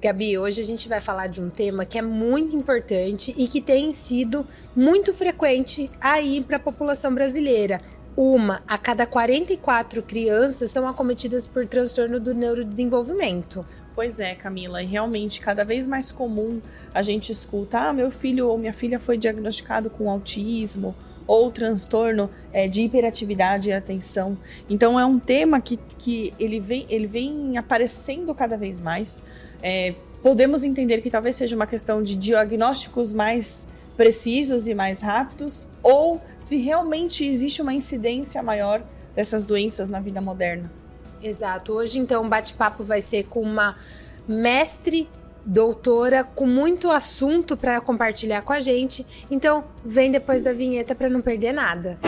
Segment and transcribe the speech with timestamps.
[0.00, 3.60] Gabi, hoje a gente vai falar de um tema que é muito importante e que
[3.60, 7.78] tem sido muito frequente aí para a população brasileira.
[8.16, 13.64] Uma a cada 44 crianças são acometidas por transtorno do neurodesenvolvimento.
[13.92, 16.62] Pois é, Camila, e realmente cada vez mais comum
[16.94, 20.94] a gente escuta: ah, meu filho ou minha filha foi diagnosticado com autismo
[21.28, 24.38] ou transtorno é, de hiperatividade e atenção.
[24.68, 29.22] Então é um tema que, que ele, vem, ele vem aparecendo cada vez mais.
[29.62, 33.66] É, podemos entender que talvez seja uma questão de diagnósticos mais
[33.96, 38.80] precisos e mais rápidos, ou se realmente existe uma incidência maior
[39.14, 40.70] dessas doenças na vida moderna.
[41.20, 41.72] Exato.
[41.72, 43.76] Hoje, então, o bate-papo vai ser com uma
[44.28, 45.08] mestre
[45.44, 49.04] doutora com muito assunto para compartilhar com a gente.
[49.28, 51.98] Então, vem depois da vinheta para não perder nada.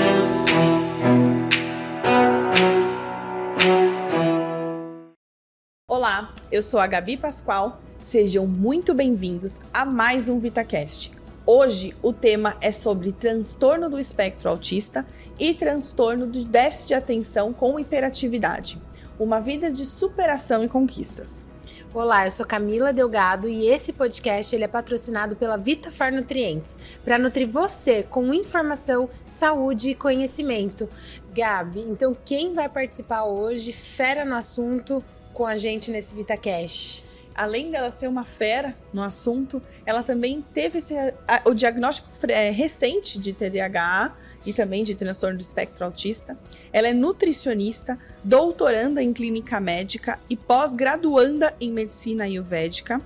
[6.00, 7.78] Olá, eu sou a Gabi Pascoal.
[8.00, 11.12] Sejam muito bem-vindos a mais um VitaCast.
[11.44, 15.04] Hoje o tema é sobre transtorno do espectro autista
[15.38, 18.80] e transtorno de déficit de atenção com hiperatividade.
[19.18, 21.44] Uma vida de superação e conquistas.
[21.92, 27.18] Olá, eu sou Camila Delgado e esse podcast ele é patrocinado pela VitaFar Nutrientes para
[27.18, 30.88] nutrir você com informação, saúde e conhecimento.
[31.34, 35.04] Gabi, então quem vai participar hoje, fera no assunto,
[35.40, 37.02] com a gente nesse VitaCast?
[37.34, 40.94] além dela ser uma fera no assunto, ela também teve esse,
[41.26, 46.36] a, o diagnóstico é, recente de TDAH e também de transtorno do espectro autista.
[46.70, 53.00] Ela é nutricionista, doutoranda em clínica médica e pós-graduanda em medicina ayurvédica,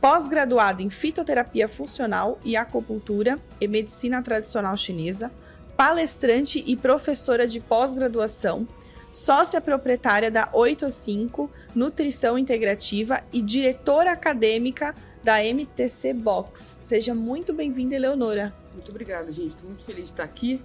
[0.00, 5.32] pós-graduada em fitoterapia funcional e acupuntura e medicina tradicional chinesa,
[5.76, 8.68] palestrante e professora de pós-graduação
[9.12, 16.78] sócia proprietária da 85 Nutrição Integrativa e diretora acadêmica da MTC Box.
[16.80, 18.52] Seja muito bem-vinda, Eleonora.
[18.72, 19.50] Muito obrigada, gente.
[19.50, 20.60] Estou muito feliz de estar aqui.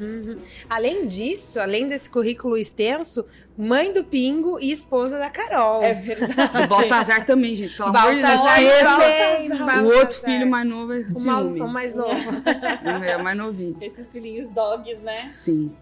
[0.00, 0.38] Uhum.
[0.70, 5.82] Além disso, além desse currículo extenso, mãe do Pingo e esposa da Carol.
[5.82, 6.64] É verdade.
[6.64, 7.76] O Baltazar também, gente.
[7.76, 9.60] Pelo Baltazar amor de Deus.
[9.60, 11.60] O outro filho mais novo é ciúme.
[11.60, 12.14] O mais novo.
[13.04, 13.76] é o mais novinho.
[13.80, 15.28] Esses filhinhos dogs, né?
[15.28, 15.74] Sim.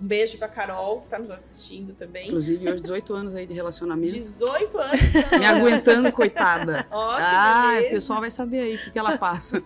[0.00, 2.28] Um beijo pra Carol, que tá nos assistindo também.
[2.28, 4.12] Inclusive, hoje 18 anos aí de relacionamento.
[4.12, 5.00] 18 anos?
[5.38, 6.86] Me aguentando, coitada.
[6.90, 9.62] Ó, ah, o pessoal vai saber aí o que, que ela passa.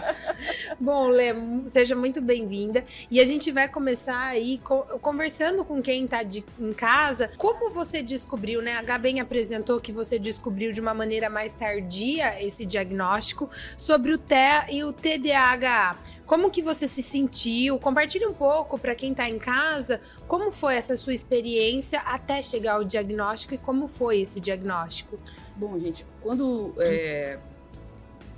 [0.80, 1.34] Bom, Lê,
[1.66, 2.84] seja muito bem-vinda.
[3.10, 4.58] E a gente vai começar aí
[5.02, 7.30] conversando com quem tá de, em casa.
[7.36, 8.76] Como você descobriu, né?
[8.76, 14.18] A Gaben apresentou que você descobriu de uma maneira mais tardia esse diagnóstico sobre o
[14.18, 15.96] TEA e o TDAH.
[16.30, 17.76] Como que você se sentiu?
[17.76, 22.74] Compartilhe um pouco para quem está em casa, como foi essa sua experiência até chegar
[22.74, 25.18] ao diagnóstico e como foi esse diagnóstico?
[25.56, 27.36] Bom, gente, quando é,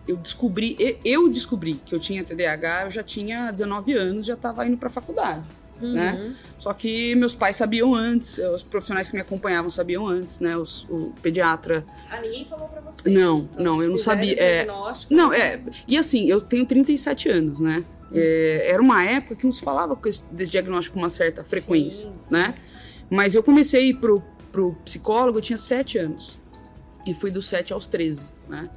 [0.08, 4.66] eu descobri, eu descobri que eu tinha TDAH, eu já tinha 19 anos, já estava
[4.66, 5.46] indo para a faculdade.
[5.82, 6.12] Né?
[6.12, 6.28] Uhum.
[6.28, 6.36] Né?
[6.58, 10.56] Só que meus pais sabiam antes, os profissionais que me acompanhavam sabiam antes, né?
[10.56, 11.84] Os, o pediatra.
[12.10, 13.10] Ah, ninguém falou pra você?
[13.10, 14.34] Não, então, não, eu não sabia.
[14.40, 14.66] É,
[15.10, 15.60] não, é.
[15.88, 17.84] E assim, eu tenho 37 anos, né?
[18.14, 19.98] É, era uma época que não se falava
[20.30, 22.34] desse diagnóstico com uma certa frequência, sim, sim.
[22.34, 22.54] né?
[23.10, 26.38] Mas eu comecei a ir pro, pro psicólogo, eu tinha 7 anos.
[27.06, 28.70] E fui dos 7 aos 13, né?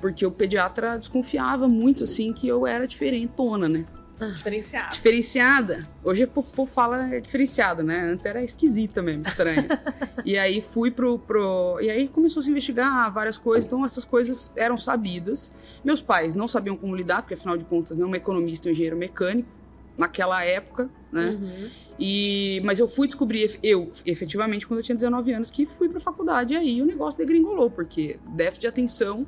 [0.00, 3.84] Porque o pediatra desconfiava muito, assim, que eu era diferentona, né?
[4.30, 4.90] Diferenciada.
[4.90, 5.88] Diferenciada.
[6.04, 8.10] Hoje o povo fala diferenciada, né?
[8.12, 9.66] Antes era esquisita mesmo, estranha.
[10.24, 11.78] e aí fui pro, pro.
[11.80, 15.52] E aí começou a se investigar várias coisas, então essas coisas eram sabidas.
[15.84, 18.72] Meus pais não sabiam como lidar, porque afinal de contas, não é um economista, um
[18.72, 19.48] engenheiro mecânico,
[19.96, 21.30] naquela época, né?
[21.30, 21.68] Uhum.
[21.98, 26.00] E, mas eu fui descobrir, eu, efetivamente, quando eu tinha 19 anos, que fui pra
[26.00, 29.26] faculdade, e aí o negócio degringolou, porque déficit de atenção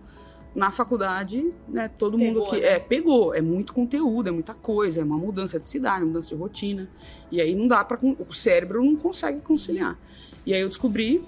[0.55, 2.67] na faculdade, né, todo pegou, mundo que né?
[2.75, 6.35] é pegou, é muito conteúdo, é muita coisa, é uma mudança de cidade, mudança de
[6.35, 6.89] rotina.
[7.31, 9.99] E aí não dá para o cérebro não consegue conciliar.
[10.47, 11.25] E aí eu descobri,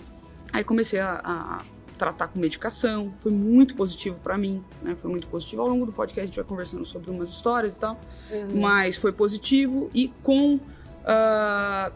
[0.53, 1.65] aí comecei a, a
[1.99, 4.95] tratar com medicação, foi muito positivo para mim, né?
[5.01, 5.63] Foi muito positivo.
[5.63, 7.99] Ao longo do podcast a gente vai conversando sobre umas histórias e tal,
[8.31, 8.61] uhum.
[8.61, 11.93] mas foi positivo e com uh,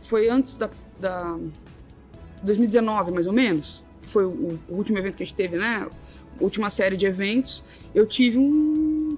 [0.00, 0.68] foi antes da,
[1.00, 1.38] da
[2.42, 5.88] 2019 mais ou menos, foi o, o último evento que a gente teve, né?
[6.40, 7.62] Última série de eventos,
[7.94, 9.16] eu tive um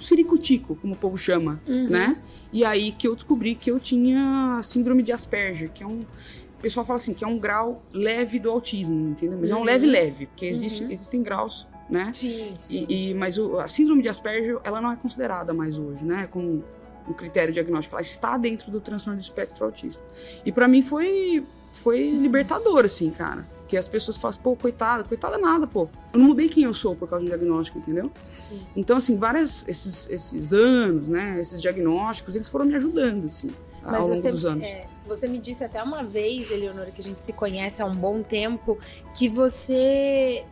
[0.00, 1.88] ciricutico, como o povo chama, uhum.
[1.88, 2.16] né?
[2.52, 6.60] E aí que eu descobri que eu tinha síndrome de Asperger, que é um o
[6.60, 9.38] pessoal fala assim que é um grau leve do autismo, entendeu?
[9.40, 9.58] Mas uhum.
[9.58, 9.92] é um leve uhum.
[9.92, 10.90] leve, porque existe, uhum.
[10.90, 12.10] existem graus, né?
[12.12, 12.84] Sim, sim.
[12.88, 16.26] E, e, mas o, a síndrome de Asperger, ela não é considerada mais hoje, né?
[16.28, 16.64] Como
[17.08, 20.04] um critério diagnóstico, ela está dentro do transtorno do espectro autista.
[20.44, 21.44] E para mim foi
[21.74, 25.88] foi libertador assim, cara Que as pessoas falam, pô, coitada, coitada nada, pô.
[26.12, 28.10] Eu não mudei quem eu sou por causa do diagnóstico, entendeu?
[28.34, 28.60] Sim.
[28.74, 33.50] Então, assim, vários esses, esses anos, né, esses diagnósticos, eles foram me ajudando, assim,
[33.82, 34.64] Mas ao longo você, dos anos.
[34.64, 37.94] é, você me disse até uma vez, Eleonora, que a gente se conhece há um
[37.94, 38.78] bom tempo,
[39.14, 40.44] que você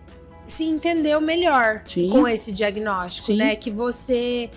[0.45, 2.11] se entendeu melhor Sim.
[2.11, 3.37] com esse diagnóstico, Sim.
[3.39, 3.57] né?
[3.57, 4.51] Que você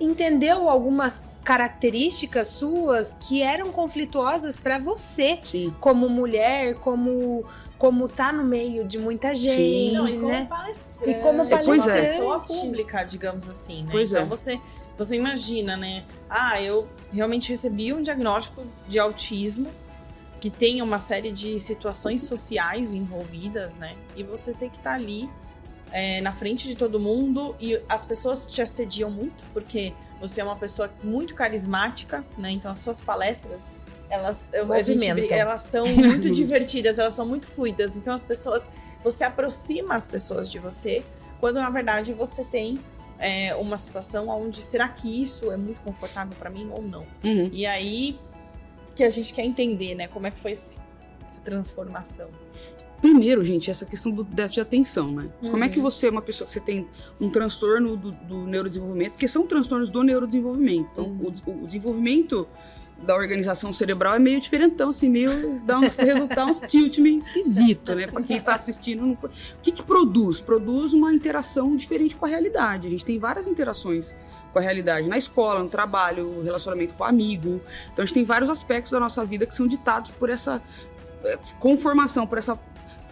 [0.00, 5.74] entendeu algumas características suas que eram conflituosas para você, Sim.
[5.78, 7.44] como mulher, como
[7.84, 10.46] como tá no meio de muita gente, Não, e como né?
[10.48, 11.10] palestrante.
[11.10, 12.00] E como uma Pois é.
[12.00, 13.88] pessoa pública, digamos assim, né?
[13.90, 14.26] Pois então é.
[14.26, 14.58] você,
[14.96, 16.04] você imagina, né?
[16.30, 19.70] Ah, eu realmente recebi um diagnóstico de autismo
[20.40, 23.96] que tem uma série de situações sociais envolvidas, né?
[24.16, 25.28] E você tem que estar ali
[25.92, 30.44] é, na frente de todo mundo e as pessoas te assediam muito porque você é
[30.44, 32.50] uma pessoa muito carismática, né?
[32.50, 33.60] Então as suas palestras
[34.14, 34.50] elas,
[34.86, 37.96] gente brinca, elas são muito divertidas, elas são muito fluidas.
[37.96, 38.68] Então as pessoas,
[39.02, 41.02] você aproxima as pessoas de você,
[41.40, 42.78] quando na verdade você tem
[43.18, 47.04] é, uma situação onde será que isso é muito confortável para mim ou não?
[47.24, 47.50] Uhum.
[47.52, 48.18] E aí
[48.94, 50.06] que a gente quer entender, né?
[50.08, 50.78] Como é que foi esse-
[51.26, 52.28] essa transformação?
[53.00, 55.28] Primeiro, gente, essa questão do déficit de atenção, né?
[55.40, 55.82] Como é que Uhum.
[55.82, 56.88] você é uma pessoa que você tem
[57.20, 59.12] um transtorno do, do neurodesenvolvimento?
[59.12, 60.88] Porque são transtornos do neurodesenvolvimento.
[60.92, 61.32] Então, Uhum.
[61.46, 62.48] o, o desenvolvimento
[63.06, 65.30] da organização cerebral é meio diferentão, assim, meio
[65.64, 68.06] dá uns resultar uns tilt meio esquisito, né?
[68.06, 69.02] Pra quem tá assistindo.
[69.04, 69.28] não- O
[69.62, 70.40] que que produz?
[70.40, 72.86] Produz uma interação diferente com a realidade.
[72.86, 74.14] A gente tem várias interações
[74.52, 75.08] com a realidade.
[75.08, 77.60] Na escola, no trabalho, relacionamento com amigo.
[77.92, 80.62] Então a gente tem vários aspectos da nossa vida que são ditados por essa
[81.24, 82.58] eh, conformação, por essa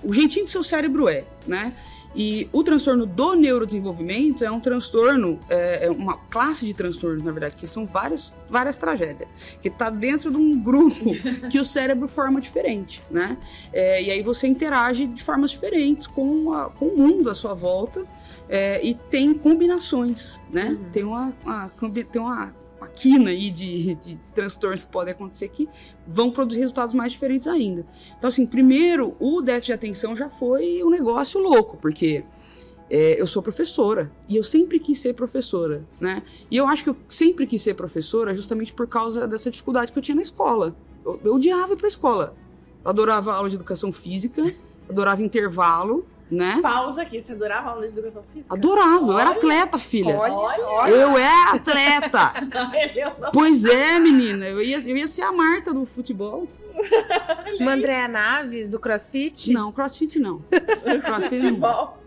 [0.05, 1.73] o jeitinho que seu cérebro é, né?
[2.15, 7.33] E o transtorno do neurodesenvolvimento é um transtorno, é é uma classe de transtornos, na
[7.33, 9.29] verdade, que são várias, várias tragédias,
[9.61, 11.13] que está dentro de um grupo
[11.51, 13.37] que o cérebro forma diferente, né?
[13.73, 17.55] É, e aí você interage de formas diferentes com, a- com o mundo à sua
[17.55, 18.05] volta
[18.49, 20.71] é, e tem combinações, né?
[20.79, 20.91] Uhum.
[20.93, 21.71] Tem uma, uma
[22.11, 22.55] tem uma
[22.95, 25.69] quina aí de, de transtornos que podem acontecer que
[26.07, 27.87] vão produzir resultados mais diferentes ainda.
[28.19, 32.25] Então, assim, primeiro, o déficit de atenção já foi um negócio louco, porque
[32.91, 36.23] é, eu sou professora e eu sempre quis ser professora, né?
[36.51, 39.99] E eu acho que eu sempre quis ser professora justamente por causa dessa dificuldade que
[39.99, 40.77] eu tinha na escola.
[41.05, 42.37] Eu, eu odiava ir pra escola.
[42.85, 44.43] Eu adorava aula de educação física,
[44.91, 46.59] adorava intervalo, né?
[46.63, 48.55] Pausa aqui, você adorava a aula de educação física?
[48.55, 49.39] Adorava, eu era Olha.
[49.39, 50.17] atleta, filha.
[50.17, 50.65] Olha, Olha.
[50.67, 50.91] olha.
[50.95, 52.33] Eu era atleta!
[53.33, 56.47] Pois é, menina, eu ia, eu ia ser a Marta do futebol.
[57.61, 59.53] Uma Andréa Naves do CrossFit?
[59.53, 60.41] Não, crossfit não.
[61.05, 61.51] Crossfit não.
[61.51, 61.99] Futebol.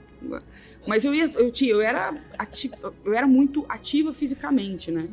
[0.88, 2.71] Mas eu ia, eu tinha, eu era ati-
[3.04, 5.07] eu era muito ativa fisicamente, né?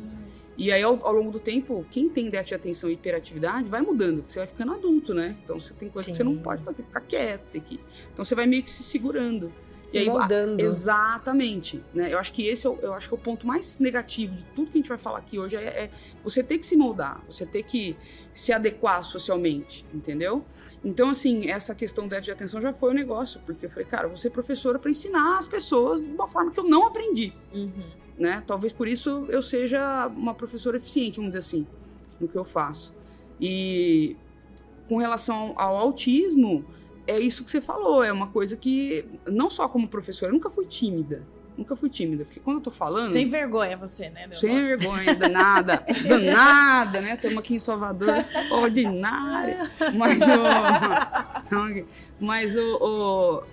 [0.57, 3.81] E aí, ao, ao longo do tempo, quem tem déficit de atenção e hiperatividade vai
[3.81, 5.35] mudando, porque você vai ficando adulto, né?
[5.43, 6.41] Então você tem coisas que você não Sim.
[6.41, 7.79] pode fazer, tem que ficar quieto, tem que.
[8.13, 9.51] Então você vai meio que se segurando.
[9.83, 10.63] Se E aí, moldando.
[10.63, 11.83] Exatamente.
[11.93, 12.13] Né?
[12.13, 14.45] Eu acho que esse é o, eu acho que é o ponto mais negativo de
[14.45, 15.89] tudo que a gente vai falar aqui hoje é, é
[16.23, 17.97] você ter que se moldar, você ter que
[18.33, 20.45] se adequar socialmente, entendeu?
[20.85, 23.85] Então, assim, essa questão do déficit de atenção já foi um negócio, porque eu falei,
[23.85, 26.87] cara, eu vou ser professora para ensinar as pessoas de uma forma que eu não
[26.87, 28.02] aprendi, Uhum.
[28.17, 28.43] Né?
[28.45, 31.67] Talvez por isso eu seja uma professora eficiente, vamos dizer assim,
[32.19, 32.93] no que eu faço.
[33.39, 34.15] E
[34.87, 36.63] com relação ao autismo,
[37.07, 40.49] é isso que você falou, é uma coisa que, não só como professora, eu nunca
[40.49, 41.23] fui tímida.
[41.55, 43.11] Nunca fui tímida, porque quando eu tô falando.
[43.11, 44.35] Sem vergonha você, né, Leonora?
[44.39, 47.13] Sem vergonha, danada, danada, né?
[47.13, 48.09] Estamos aqui em Salvador,
[48.51, 49.69] ordinária.
[49.95, 51.85] Mas o.
[52.19, 53.43] Mas o, o-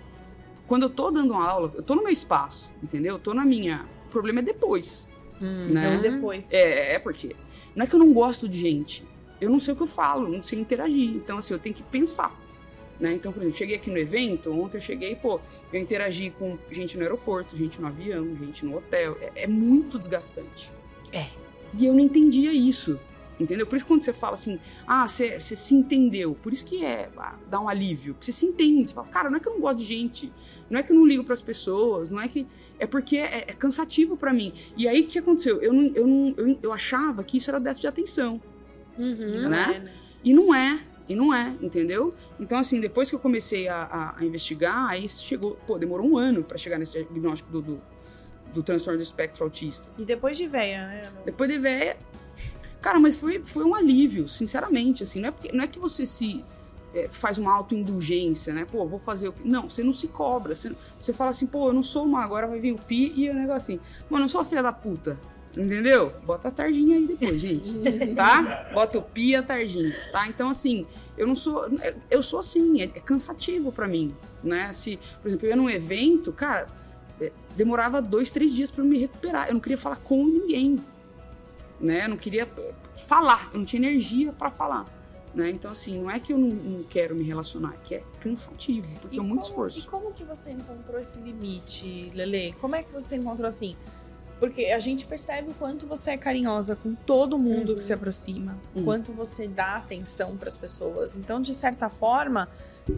[0.66, 3.16] Quando eu tô dando uma aula, eu tô no meu espaço, entendeu?
[3.16, 3.84] Eu tô na minha.
[4.10, 5.08] O problema é depois.
[5.40, 5.94] Hum, né?
[5.94, 6.52] Então, depois.
[6.52, 7.36] É, é porque.
[7.76, 9.04] Não é que eu não gosto de gente.
[9.40, 11.14] Eu não sei o que eu falo, não sei interagir.
[11.14, 12.36] Então, assim, eu tenho que pensar.
[12.98, 13.14] Né?
[13.14, 15.40] Então, por exemplo, cheguei aqui no evento, ontem eu cheguei, pô,
[15.72, 19.16] eu interagi com gente no aeroporto, gente no avião, gente no hotel.
[19.20, 20.70] É, é muito desgastante.
[21.12, 21.26] É.
[21.78, 22.98] E eu não entendia isso.
[23.40, 23.66] Entendeu?
[23.66, 26.36] Por isso quando você fala assim, ah, você você se entendeu.
[26.42, 28.12] Por isso que é, ah, dá um alívio.
[28.12, 28.88] Porque você se entende.
[28.88, 30.30] Você fala, cara, não é que eu não gosto de gente.
[30.68, 32.10] Não é que eu não ligo pras pessoas.
[32.10, 32.46] Não é que.
[32.78, 34.52] É porque é, é cansativo pra mim.
[34.76, 35.60] E aí o que aconteceu?
[35.62, 38.40] Eu, não, eu, não, eu, eu achava que isso era déficit de atenção.
[38.98, 39.48] Uhum.
[39.48, 39.74] Né?
[39.76, 39.92] é, né?
[40.22, 40.80] E não é.
[41.08, 42.14] E não é, entendeu?
[42.38, 45.58] Então, assim, depois que eu comecei a, a- investigar, aí chegou.
[45.66, 47.82] Pô, demorou um ano pra chegar nesse diagnóstico do, do,
[48.54, 49.90] do transtorno do espectro autista.
[49.98, 51.02] E depois de véia, né?
[51.24, 51.96] Depois de ver.
[52.80, 55.02] Cara, mas foi, foi um alívio, sinceramente.
[55.02, 56.44] Assim, não é, porque, não é que você se.
[56.94, 58.66] é, faz uma autoindulgência, né?
[58.70, 59.46] Pô, vou fazer o que.
[59.46, 60.54] Não, você não se cobra.
[60.54, 63.28] Você, você fala assim, pô, eu não sou uma, agora vai vir o pi e
[63.28, 63.80] o negócio assim.
[64.08, 65.18] Mano, eu não sou a filha da puta.
[65.56, 66.12] Entendeu?
[66.24, 67.74] Bota a tardinha aí depois, gente.
[68.14, 68.68] tá?
[68.72, 70.28] Bota o pia, tardinha, tá?
[70.28, 70.86] Então, assim,
[71.18, 71.66] eu não sou.
[72.08, 74.72] Eu sou assim, é, é cansativo para mim, né?
[74.72, 76.68] Se, por exemplo, eu ia num evento, cara,
[77.20, 79.48] é, demorava dois, três dias para me recuperar.
[79.48, 80.78] Eu não queria falar com ninguém,
[81.80, 82.04] né?
[82.04, 82.46] Eu não queria
[83.06, 84.86] falar, eu não tinha energia para falar.
[85.34, 85.50] Né?
[85.50, 88.88] Então, assim, não é que eu não, não, quero me relacionar, é que é cansativo,
[89.00, 89.80] porque e é muito como, esforço.
[89.80, 92.52] E como que você encontrou esse limite, Lele?
[92.60, 93.76] Como é que você encontrou assim?
[94.40, 97.74] Porque a gente percebe o quanto você é carinhosa com todo mundo uhum.
[97.76, 98.84] que se aproxima, uhum.
[98.84, 101.14] quanto você dá atenção para as pessoas.
[101.14, 102.48] Então, de certa forma,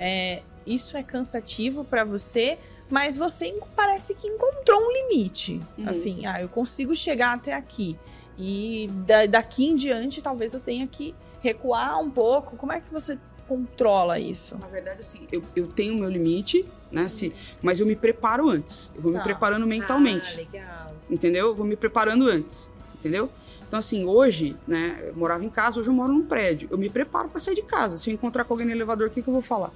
[0.00, 2.58] é, isso é cansativo para você,
[2.88, 5.60] mas você parece que encontrou um limite.
[5.76, 5.88] Uhum.
[5.88, 7.98] Assim, ah, eu consigo chegar até aqui.
[8.44, 12.56] E da, daqui em diante, talvez eu tenha que recuar um pouco.
[12.56, 14.56] Como é que você controla isso?
[14.58, 17.08] Na verdade, assim, eu, eu tenho o meu limite, né?
[17.08, 17.32] Se,
[17.62, 18.90] mas eu me preparo antes.
[18.96, 19.18] Eu vou tá.
[19.18, 20.32] me preparando mentalmente.
[20.32, 21.48] Ah, legal entendeu?
[21.48, 23.30] Eu vou me preparando antes, entendeu?
[23.66, 26.68] Então, assim, hoje, né, eu morava em casa, hoje eu moro num prédio.
[26.70, 27.98] Eu me preparo para sair de casa.
[27.98, 29.72] Se eu encontrar com alguém no elevador, o que, que eu vou falar?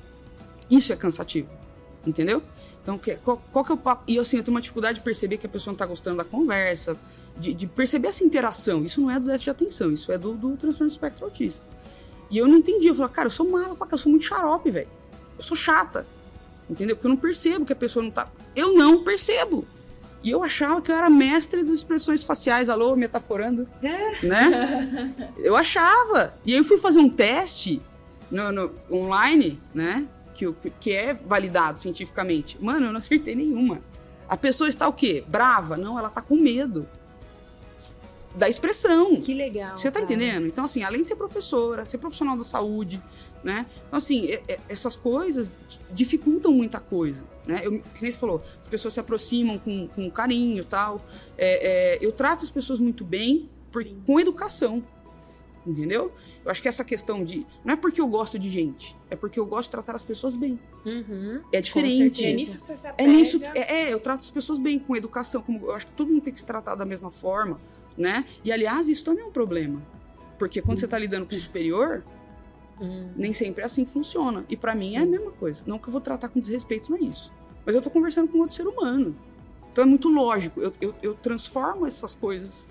[0.71, 1.49] Isso é cansativo,
[2.07, 2.43] entendeu?
[2.83, 4.05] Então, que, qual, qual, que é o papo?
[4.07, 6.25] E assim, eu tenho uma dificuldade de perceber que a pessoa não tá gostando da
[6.25, 6.97] conversa,
[7.39, 8.85] de, de perceber essa interação.
[8.85, 11.67] Isso não é do déficit de atenção, isso é do, do transtorno do espectro autista.
[12.31, 12.89] E eu não entendi.
[12.89, 14.89] Eu falei, cara, eu sou mala eu sou muito xarope, velho.
[15.37, 16.07] Eu sou chata.
[16.69, 16.97] Entendeu?
[16.97, 18.29] Porque eu não percebo que a pessoa não tá.
[18.55, 19.67] Eu não percebo.
[20.23, 23.69] E eu achava que eu era mestre das expressões faciais, alô, metaforando,
[24.23, 25.15] né?
[25.39, 26.35] Eu achava.
[26.45, 27.81] E aí eu fui fazer um teste
[28.29, 30.05] no, no, online, né?
[30.35, 32.59] Que, que é validado cientificamente.
[32.61, 33.81] Mano, eu não acertei nenhuma.
[34.29, 35.23] A pessoa está o quê?
[35.29, 35.77] Brava?
[35.77, 36.89] Não, ela está com medo
[38.37, 39.17] da expressão.
[39.17, 39.79] Que legal.
[39.79, 40.05] Você tá cara.
[40.05, 40.47] entendendo?
[40.47, 43.03] Então, assim, além de ser professora, ser profissional da saúde,
[43.43, 43.67] né?
[43.87, 44.29] Então, assim,
[44.69, 45.51] essas coisas
[45.91, 47.25] dificultam muita coisa.
[47.47, 47.63] Né?
[47.65, 51.05] Eu, que nem você falou, as pessoas se aproximam com, com carinho e tal.
[51.39, 54.83] É, é, eu trato as pessoas muito bem por, com educação.
[55.67, 56.13] Entendeu?
[56.45, 57.45] Eu acho que essa questão de.
[57.65, 60.33] Não é porque eu gosto de gente, é porque eu gosto de tratar as pessoas
[60.33, 60.61] bem.
[60.85, 62.25] Uhum, é diferente.
[62.25, 63.11] É nisso que você se apega.
[63.11, 63.41] É nisso.
[63.43, 65.43] É, é, eu trato as pessoas bem, com educação.
[65.43, 67.61] Como, eu acho que todo mundo tem que se tratar da mesma forma,
[67.97, 68.25] né?
[68.45, 69.83] E aliás, isso também é um problema.
[70.39, 72.05] Porque quando você está lidando com o superior,
[72.81, 73.11] uhum.
[73.17, 74.45] nem sempre é assim que funciona.
[74.49, 74.97] E para mim Sim.
[74.97, 75.63] é a mesma coisa.
[75.67, 77.33] Não que eu vou tratar com desrespeito, não é isso.
[77.65, 79.17] Mas eu tô conversando com outro ser humano.
[79.73, 80.61] Então é muito lógico.
[80.61, 82.69] Eu, eu, eu transformo essas coisas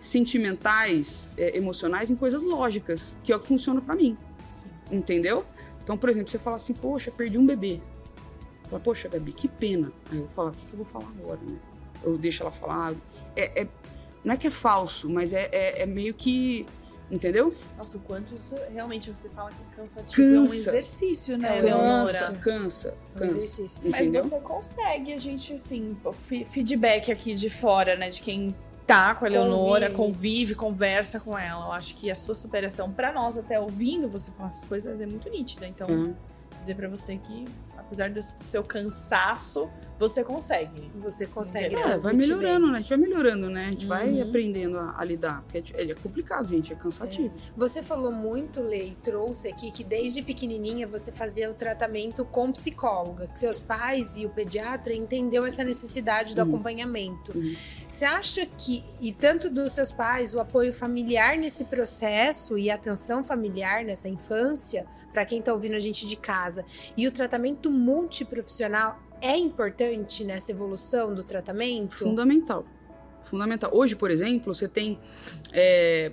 [0.00, 4.16] sentimentais, é, emocionais, em coisas lógicas, que é o que funciona para mim.
[4.48, 4.68] Sim.
[4.90, 5.44] Entendeu?
[5.82, 7.80] Então, por exemplo, você fala assim, poxa, perdi um bebê.
[8.68, 9.92] Fala, poxa, Gabi, que pena.
[10.10, 11.56] Aí eu falar, o que, que eu vou falar agora, né?
[12.02, 12.94] Eu deixo ela falar.
[13.34, 13.68] É, é,
[14.26, 16.66] não é que é falso, mas é, é, é meio que
[17.08, 17.54] Entendeu?
[17.78, 20.34] Nossa, o quanto isso realmente você fala que é cansativo cansa.
[20.34, 21.62] é um exercício, né?
[21.62, 23.24] Cansa, cansa, cansa.
[23.24, 23.80] Um exercício.
[23.84, 25.96] Mas você consegue, a gente, assim,
[26.46, 28.08] feedback aqui de fora, né?
[28.08, 28.52] De quem
[28.84, 29.96] tá com a Eleonora, convive.
[29.96, 31.66] convive, conversa com ela.
[31.66, 35.06] Eu acho que a sua superação, para nós, até ouvindo você falar essas coisas, é
[35.06, 35.64] muito nítida.
[35.68, 36.14] Então, uhum.
[36.60, 37.44] dizer para você que,
[37.86, 40.90] apesar do seu cansaço, você consegue.
[40.96, 41.74] Você consegue.
[41.74, 42.72] É, vai melhorando, bem.
[42.72, 42.78] né?
[42.78, 43.66] A gente vai melhorando, né?
[43.66, 43.88] A gente uhum.
[43.88, 45.42] vai aprendendo a, a lidar.
[45.42, 47.32] Porque é, é, complicado, gente, é cansativo.
[47.34, 47.52] É.
[47.56, 53.26] Você falou muito, Lei, trouxe aqui que desde pequenininha você fazia o tratamento com psicóloga,
[53.28, 56.48] que seus pais e o pediatra entendeu essa necessidade do uhum.
[56.48, 57.32] acompanhamento.
[57.34, 57.54] Uhum.
[57.88, 62.74] Você acha que, e tanto dos seus pais, o apoio familiar nesse processo e a
[62.74, 64.86] atenção familiar nessa infância,
[65.16, 66.62] para quem está ouvindo a gente de casa,
[66.94, 71.96] e o tratamento multiprofissional é importante nessa evolução do tratamento?
[71.96, 72.66] Fundamental.
[73.24, 73.70] Fundamental.
[73.72, 75.00] Hoje, por exemplo, você tem
[75.54, 76.12] é,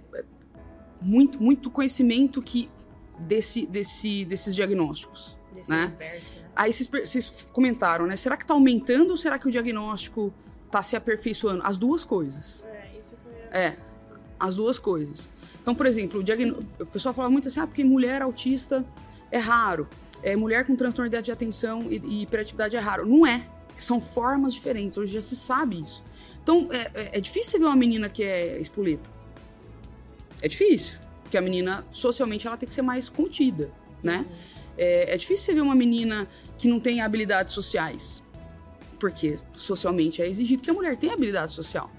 [1.01, 2.71] muito, muito conhecimento que
[3.19, 5.37] desse, desse, desses diagnósticos.
[5.53, 5.87] Desse né?
[5.87, 6.37] universo.
[6.37, 6.43] Né?
[6.55, 8.15] Aí vocês, vocês comentaram, né?
[8.15, 10.33] Será que está aumentando ou será que o diagnóstico
[10.65, 11.61] está se aperfeiçoando?
[11.65, 12.65] As duas coisas.
[12.71, 13.33] É, isso foi.
[13.51, 13.75] É,
[14.39, 15.27] as duas coisas.
[15.63, 16.51] Então, por exemplo, o, diagn...
[16.79, 18.85] o pessoal fala muito assim, ah, porque mulher autista
[19.31, 19.87] é raro
[20.23, 23.05] é, mulher com transtorno de déficit de atenção e, e hiperatividade é raro.
[23.05, 23.45] Não é.
[23.77, 24.97] São formas diferentes.
[24.97, 26.03] Hoje já se sabe isso.
[26.41, 29.09] Então, é, é, é difícil ver uma menina que é espoleta.
[30.41, 30.97] É difícil.
[31.21, 33.69] Porque a menina, socialmente, ela tem que ser mais contida,
[34.01, 34.25] né?
[34.27, 34.35] Uhum.
[34.77, 36.27] É, é difícil você ver uma menina
[36.57, 38.23] que não tem habilidades sociais.
[38.99, 41.91] Porque socialmente é exigido que a mulher tenha habilidade social.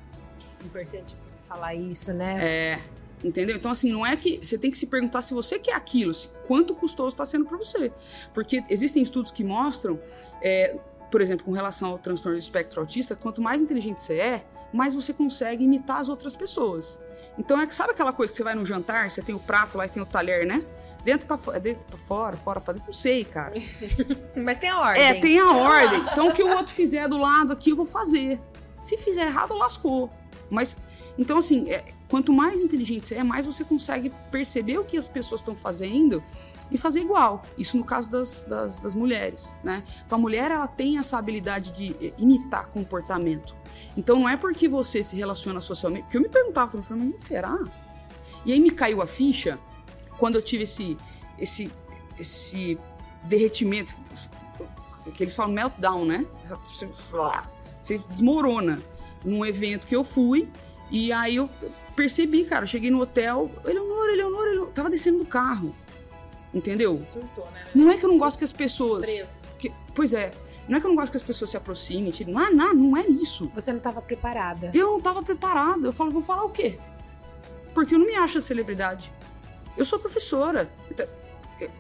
[0.65, 2.39] Importante você falar isso, né?
[2.41, 2.81] É.
[3.25, 3.57] Entendeu?
[3.57, 4.39] Então, assim, não é que.
[4.43, 7.57] Você tem que se perguntar se você quer aquilo, se, quanto custoso está sendo para
[7.57, 7.91] você.
[8.35, 9.99] Porque existem estudos que mostram,
[10.43, 10.77] é,
[11.11, 14.95] por exemplo, com relação ao transtorno do espectro autista, quanto mais inteligente você é, mais
[14.95, 17.01] você consegue imitar as outras pessoas.
[17.39, 19.79] Então, é que sabe aquela coisa que você vai no jantar, você tem o prato
[19.79, 20.63] lá e tem o talher, né?
[21.03, 23.55] Dentro pra, fora, dentro pra fora, fora pra dentro, não sei, cara.
[24.37, 25.03] Mas tem a ordem.
[25.03, 26.01] É, tem a ordem.
[26.01, 28.39] Então, o que o outro fizer do lado aqui, eu vou fazer.
[28.83, 30.11] Se fizer errado, lascou.
[30.51, 30.77] Mas
[31.19, 31.85] Então, assim, é,
[32.15, 36.23] quanto mais inteligente você é, mais você consegue perceber o que as pessoas estão fazendo
[36.71, 37.43] e fazer igual.
[37.59, 39.83] Isso no caso das, das, das, mulheres, né?
[40.07, 43.57] Então, a mulher, ela tem essa habilidade de eh, imitar comportamento.
[43.97, 46.05] Então, não é porque você se relaciona socialmente...
[46.05, 47.59] Porque eu me perguntava também, falei, mas será?
[48.47, 49.59] E aí me caiu a ficha
[50.17, 50.97] quando eu tive esse,
[51.37, 51.69] esse,
[52.17, 52.79] esse
[53.25, 53.93] derretimento,
[55.13, 56.25] que eles falam meltdown, né?
[57.83, 58.81] Você desmorona
[59.25, 60.49] num evento que eu fui
[60.93, 61.51] e aí eu
[61.95, 65.75] percebi, cara, cheguei no hotel, Eleonora, Eleonora, Eleonora, tava descendo do carro.
[66.53, 66.95] Entendeu?
[66.97, 67.67] Você surtou, né?
[67.75, 69.07] Não é que eu não gosto que as pessoas.
[69.59, 70.33] Que, pois é.
[70.69, 72.11] Não é que eu não gosto que as pessoas se aproximem.
[72.11, 73.51] Tipo, não, não, não é isso.
[73.55, 74.71] Você não estava preparada.
[74.73, 75.89] Eu não estava preparada.
[75.89, 76.79] Eu falo, vou falar o quê?
[77.75, 79.13] Porque eu não me acho celebridade.
[79.77, 80.71] Eu sou professora.
[80.91, 81.07] Então,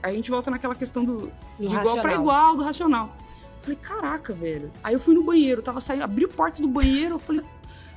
[0.03, 1.19] a gente volta naquela questão do,
[1.59, 3.17] do de igual para igual, do racional.
[3.59, 4.71] Eu falei, caraca, velho.
[4.83, 7.43] Aí eu fui no banheiro, tava saindo, abri a porta do banheiro, eu falei,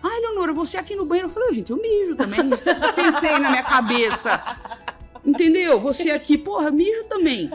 [0.08, 1.30] ai, Leonora, você aqui no banheiro?
[1.30, 2.40] Eu falei, gente, eu mijo também.
[2.96, 4.42] Pensei na minha cabeça.
[5.26, 5.80] Entendeu?
[5.82, 7.50] Você aqui, porra, mijo também.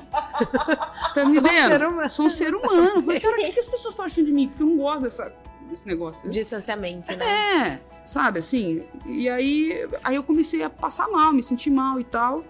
[1.15, 1.89] Tá me Sou vendo?
[1.89, 2.11] Humano.
[2.11, 3.03] Sou um ser humano.
[3.03, 4.49] Falei, cara, o que, que as pessoas estão achando de mim?
[4.49, 5.33] Porque eu não gosto dessa,
[5.71, 6.29] desse negócio.
[6.29, 7.25] Distanciamento, né?
[7.25, 8.83] É, sabe, assim.
[9.07, 12.45] E aí, aí eu comecei a passar mal, me sentir mal e tal.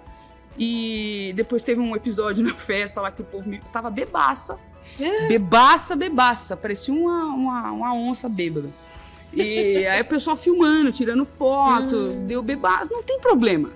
[0.59, 4.59] E depois teve um episódio na festa lá que o povo me tava bebaça.
[4.99, 5.27] É.
[5.29, 6.57] Bebaça, bebaça.
[6.57, 8.69] Parecia uma, uma, uma onça bêbada.
[9.33, 12.27] E aí o pessoal filmando, tirando foto, hum.
[12.27, 12.89] deu bebaça.
[12.91, 13.71] Não tem problema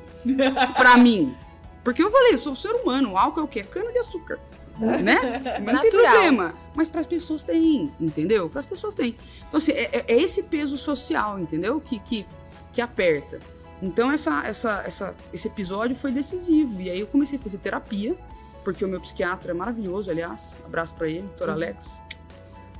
[0.77, 1.35] pra mim.
[1.83, 3.63] Porque eu falei, eu sou ser humano, o álcool é o quê?
[3.63, 4.39] Cana de açúcar.
[4.79, 5.41] Né?
[5.65, 6.55] Mas não tem problema.
[6.75, 8.51] Mas para as pessoas tem, entendeu?
[8.51, 9.17] Para as pessoas tem.
[9.49, 11.81] Então, assim, é, é, esse peso social, entendeu?
[11.81, 12.27] Que, que,
[12.73, 13.39] que aperta.
[13.81, 16.81] Então, essa, essa, essa, esse episódio foi decisivo.
[16.81, 18.17] E aí eu comecei a fazer terapia,
[18.65, 20.57] porque o meu psiquiatra é maravilhoso, aliás.
[20.65, 21.51] Abraço para ele, doutor.
[21.51, 22.03] Alex.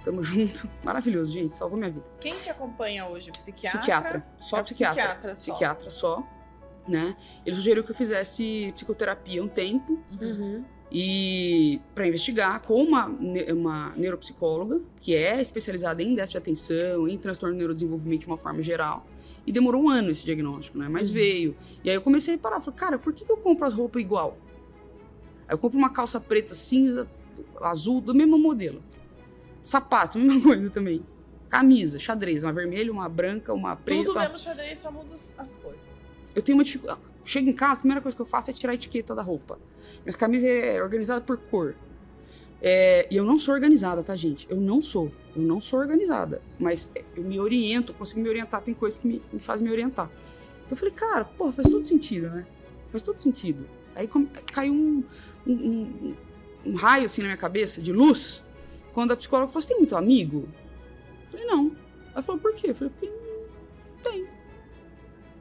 [0.07, 0.71] Tamo junto.
[0.83, 1.55] Maravilhoso, gente.
[1.55, 2.07] Salvou minha vida.
[2.19, 3.31] Quem te acompanha hoje?
[3.33, 3.79] Psiquiatra?
[3.79, 4.27] Psiquiatra.
[4.39, 5.03] Só é psiquiatra.
[5.03, 5.53] Psiquiatra só.
[5.53, 6.37] Psiquiatra só
[6.89, 7.17] né?
[7.45, 10.01] Ele sugeriu que eu fizesse psicoterapia um tempo.
[10.21, 10.65] Uhum.
[10.91, 17.19] E para investigar com uma, uma neuropsicóloga, que é especializada em déficit de atenção, em
[17.19, 19.05] transtorno de neurodesenvolvimento de uma forma geral.
[19.45, 20.89] E demorou um ano esse diagnóstico, né?
[20.89, 21.15] Mas uhum.
[21.15, 21.57] veio.
[21.83, 24.01] E aí eu comecei a reparar, falei, cara, por que, que eu compro as roupas
[24.01, 24.39] igual?
[25.49, 27.09] Aí eu compro uma calça preta, cinza,
[27.61, 28.81] azul, do mesmo modelo.
[29.67, 31.05] Sapato, mesma coisa também.
[31.51, 34.05] Camisa, xadrez, uma vermelha, uma branca, uma preta.
[34.05, 35.99] Tudo mesmo xadrez, só muda as cores.
[36.37, 37.01] Eu tenho uma dificuldade.
[37.25, 39.59] Chego em casa, a primeira coisa que eu faço é tirar a etiqueta da roupa.
[40.05, 41.75] Minha camisa é organizada por cor.
[42.63, 44.47] É, e eu não sou organizada, tá, gente?
[44.49, 45.11] Eu não sou.
[45.35, 46.41] Eu não sou organizada.
[46.61, 48.63] Mas eu me oriento, consigo me orientar.
[48.63, 50.09] Tem coisas que me, me fazem me orientar.
[50.65, 52.47] Então eu falei, cara, pô, faz todo sentido, né?
[52.93, 53.67] Faz todo sentido.
[53.97, 54.09] Aí
[54.53, 55.05] caiu um,
[55.45, 56.15] um, um,
[56.67, 58.45] um, raio assim na minha cabeça de luz.
[58.97, 60.49] Quando a psicóloga falou: Você tem muito amigo?
[61.25, 61.77] Eu falei: Não.
[62.15, 62.71] Ela falou: Por quê?
[62.71, 63.13] Eu falei: Porque
[64.03, 64.27] tem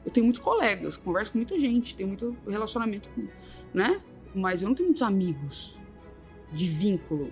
[0.04, 3.10] eu tenho muitos colegas, converso com muita gente, tenho muito relacionamento,
[3.72, 3.98] né?
[4.34, 5.74] Mas eu não tenho muitos amigos
[6.52, 7.30] de vínculo.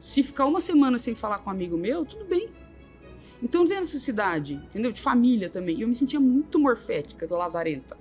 [0.00, 2.48] Se ficar uma semana sem falar com um amigo meu, tudo bem.
[3.42, 4.92] Então não tem necessidade, entendeu?
[4.92, 5.78] De família também.
[5.78, 7.98] E eu me sentia muito morfética, da lazarenta.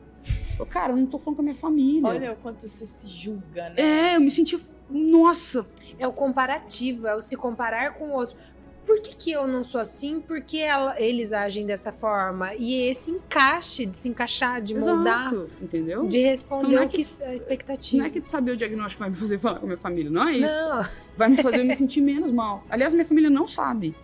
[0.59, 2.07] Eu, cara, eu não tô falando com a minha família.
[2.07, 3.75] Olha o quanto você se julga, né?
[3.77, 4.59] É, eu me sentia.
[4.89, 5.65] Nossa!
[5.97, 8.37] É o comparativo, é o se comparar com o outro
[8.85, 10.21] por que, que eu não sou assim?
[10.21, 12.53] Por que ela, eles agem dessa forma?
[12.53, 14.75] E esse encaixe, de se encaixar, de.
[14.75, 16.07] Exato, entendeu?
[16.07, 17.97] De responder então, é que, que, a expectativa.
[17.97, 20.27] Não é que saber o diagnóstico vai me fazer falar com a minha família, não
[20.27, 20.45] é isso.
[20.47, 20.85] Não.
[21.17, 22.63] Vai me fazer me sentir menos mal.
[22.69, 23.95] Aliás, minha família não sabe.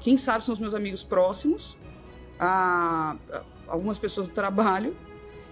[0.00, 1.76] Quem sabe são os meus amigos próximos,
[2.38, 4.96] a, a, algumas pessoas do trabalho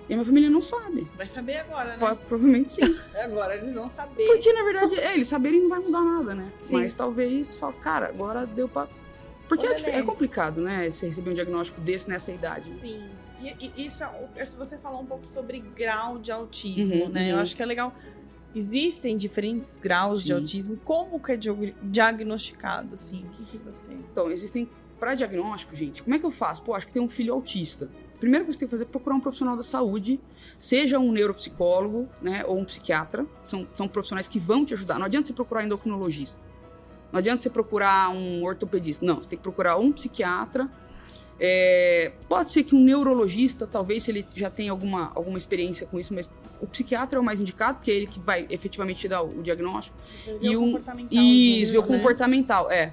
[0.09, 1.07] e a minha família não sabe.
[1.17, 2.19] Vai saber agora, né?
[2.29, 2.83] provavelmente sim.
[3.17, 4.27] agora eles vão saber.
[4.27, 6.53] Porque, na verdade, é, eles saberem não vai mudar nada, né?
[6.59, 6.77] Sim.
[6.77, 8.87] Mas talvez só, cara, agora deu pra.
[9.49, 10.91] Porque é, é, complicado, né?
[10.91, 12.65] Você receber um diagnóstico desse nessa idade.
[12.65, 13.09] Sim.
[13.41, 14.05] E, e isso
[14.37, 17.25] é, se você falar um pouco sobre grau de autismo, uhum, né?
[17.25, 17.31] Uhum.
[17.31, 17.95] Eu acho que é legal.
[18.55, 20.27] Existem diferentes graus Sim.
[20.27, 20.77] de autismo.
[20.85, 21.39] Como que é
[21.83, 23.25] diagnosticado, assim?
[23.25, 23.93] O que, que você.
[23.93, 24.69] Então, existem.
[24.99, 26.63] Para diagnóstico, gente, como é que eu faço?
[26.63, 29.17] Pô, acho que tem um filho autista primeiro que você tem que fazer é procurar
[29.17, 30.21] um profissional da saúde,
[30.59, 33.27] seja um neuropsicólogo, né, ou um psiquiatra.
[33.43, 34.99] São, são profissionais que vão te ajudar.
[34.99, 36.41] Não adianta você procurar endocrinologista.
[37.13, 39.05] Não adianta você procurar um ortopedista.
[39.05, 40.69] Não, você tem que procurar um psiquiatra.
[41.39, 45.99] É, pode ser que um neurologista, talvez, se ele já tem alguma, alguma experiência com
[45.99, 46.29] isso, mas
[46.61, 49.41] o psiquiatra é o mais indicado, porque é ele que vai efetivamente te dar o,
[49.41, 49.97] o diagnóstico.
[50.41, 51.87] E um, isso, ver o né?
[51.89, 52.93] comportamental, é.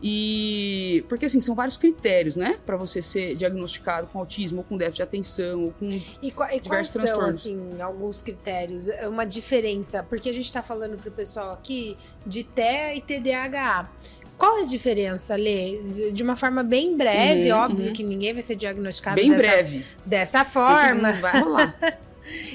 [0.00, 4.76] E porque assim, são vários critérios, né, para você ser diagnosticado com autismo ou com
[4.76, 5.88] déficit de atenção ou com
[6.22, 10.62] e, qua, e quais são assim alguns critérios, é uma diferença, porque a gente está
[10.62, 13.90] falando pro pessoal aqui de TEA e TDAH.
[14.36, 15.80] Qual é a diferença, Lê?
[16.12, 17.92] De uma forma bem breve, Uhum, óbvio uhum.
[17.92, 19.84] que ninguém vai ser diagnosticado Bem dessa, breve.
[20.06, 21.12] dessa forma.
[21.12, 21.98] Não vai rolar.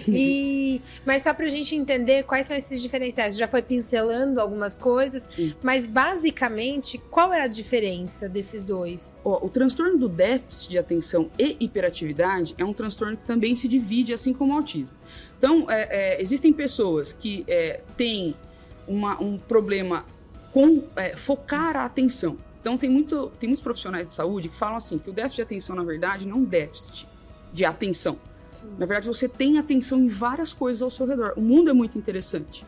[0.07, 3.38] E, mas só pra gente entender quais são esses diferenciais.
[3.38, 5.53] Já foi pincelando algumas coisas, Sim.
[5.62, 9.19] mas basicamente, qual é a diferença desses dois?
[9.23, 13.67] Ó, o transtorno do déficit de atenção e hiperatividade é um transtorno que também se
[13.67, 14.93] divide, assim como o autismo.
[15.38, 18.36] Então, é, é, existem pessoas que é, têm
[18.88, 20.05] uma- um problema
[20.51, 22.38] com é, focar a atenção.
[22.62, 25.41] Então, tem, muito, tem muitos profissionais de saúde que falam assim, que o déficit de
[25.41, 27.05] atenção, na verdade, não é um déficit
[27.51, 28.17] de atenção.
[28.77, 31.33] Na verdade, você tem atenção em várias coisas ao seu redor.
[31.35, 32.65] O mundo é muito interessante.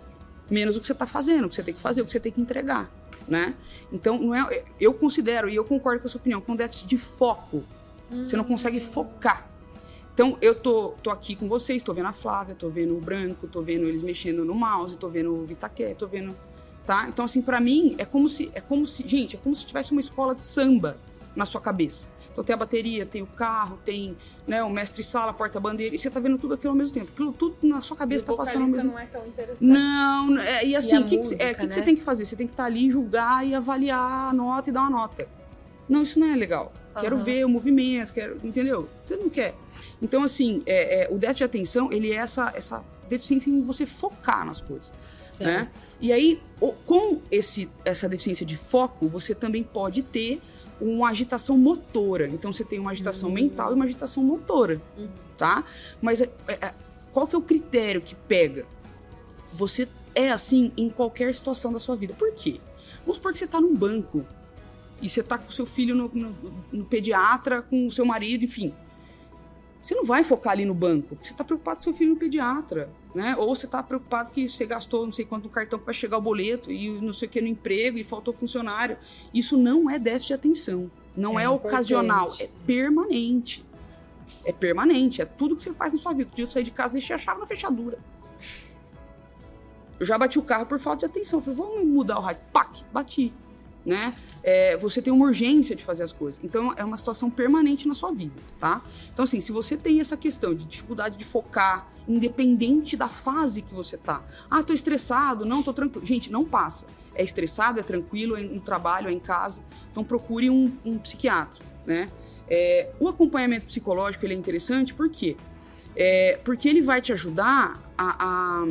[0.50, 2.20] Menos o que você está fazendo, o que você tem que fazer, o que você
[2.20, 2.90] tem que entregar,
[3.28, 3.56] né?
[3.92, 6.58] Então, não é, eu considero, e eu concordo com a sua opinião, que é um
[6.58, 7.64] déficit de foco.
[8.10, 9.50] Você não consegue focar.
[10.14, 13.48] Então, eu tô, tô aqui com vocês, tô vendo a Flávia, tô vendo o Branco,
[13.48, 16.36] tô vendo eles mexendo no mouse, tô vendo o Vitaqué, tô vendo...
[16.86, 17.10] Tá?
[17.10, 18.52] Então, assim, pra mim, é como se...
[18.54, 19.06] É como se...
[19.08, 20.98] Gente, é como se tivesse uma escola de samba
[21.36, 22.08] na sua cabeça.
[22.36, 26.20] Então, tem a bateria, tem o carro, tem né, o mestre-sala, porta-bandeira, e você tá
[26.20, 27.10] vendo tudo aquilo ao mesmo tempo.
[27.14, 29.64] Aquilo tudo na sua cabeça E tá passando ao mesmo não é tão interessante.
[29.66, 31.86] não, é, e assim, o que, que, você- é, que que você né?
[31.86, 32.26] tem que fazer?
[32.26, 35.26] Você tem que estar ali, julgar e avaliar a nota e dar uma nota.
[35.88, 36.74] Não, isso não é legal.
[37.00, 37.24] Quero Aham.
[37.24, 38.90] ver o movimento, quero, entendeu?
[39.06, 39.56] Você não quer.
[40.02, 43.86] Então, assim, é, é, o déficit de atenção, ele é essa, essa deficiência em você
[43.86, 44.92] focar nas coisas,
[45.40, 45.70] né?
[46.02, 50.42] E aí, o- com esse, essa deficiência de foco, você também pode ter
[50.82, 52.28] uma agitação motora.
[52.28, 55.08] Então, você tem uma agitação mental e uma agitação motora, Uhum.
[55.38, 55.64] tá?
[56.02, 56.74] Mas é- é- é-
[57.14, 58.66] qual que é o critério que pega?
[59.54, 62.14] Você é assim em qualquer situação da sua vida.
[62.14, 62.60] Por quê?
[63.02, 64.26] Vamos supor que você tá num banco
[65.02, 66.36] e você tá com o seu filho no, no-
[66.72, 68.74] no pediatra, com o seu marido, enfim.
[69.86, 72.16] Você não vai focar ali no banco, porque você tá preocupado com seu filho no
[72.16, 73.36] pediatra, né?
[73.38, 76.18] Ou você tá preocupado que você gastou não sei quanto no cartão que vai chegar
[76.18, 78.98] o boleto e não sei o que no emprego e faltou funcionário.
[79.32, 80.90] Isso não é déficit de atenção.
[81.16, 83.64] Não É é, ocasional, é permanente.
[84.44, 86.32] É permanente, é tudo que você faz na sua vida.
[86.32, 88.00] Um dia eu saí de casa, deixei a chave na fechadura.
[90.00, 91.40] Eu já bati o carro por falta de atenção.
[91.40, 92.42] Falei, vamos mudar o rádio.
[92.52, 93.32] Pac, bati.
[93.86, 94.16] Né?
[94.42, 96.40] É, você tem uma urgência de fazer as coisas.
[96.44, 98.82] Então, é uma situação permanente na sua vida, tá?
[99.14, 103.74] Então, assim, se você tem essa questão de dificuldade de focar, independente da fase que
[103.74, 104.24] você tá.
[104.50, 106.04] Ah, tô estressado, não, tô tranquilo.
[106.06, 106.88] Gente, não passa.
[107.14, 109.62] É estressado, é tranquilo, é no trabalho, é em casa.
[109.92, 112.10] Então, procure um, um psiquiatra, né?
[112.50, 115.36] É, o acompanhamento psicológico, ele é interessante, por quê?
[115.96, 118.16] É, porque ele vai te ajudar a-
[118.64, 118.66] a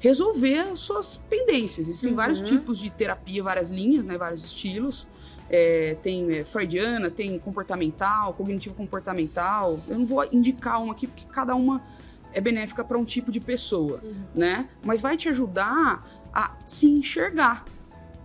[0.00, 1.86] resolver as suas pendências.
[1.86, 2.16] Existem Uhum.
[2.16, 5.06] vários tipos de terapia, várias linhas, né, vários estilos.
[5.52, 9.78] É, tem é, freudiana, tem comportamental, cognitivo comportamental.
[9.88, 11.82] Eu não vou indicar uma aqui porque cada uma
[12.32, 14.14] é benéfica para um tipo de pessoa, Uhum.
[14.34, 14.68] né?
[14.84, 17.64] Mas vai te ajudar a se enxergar.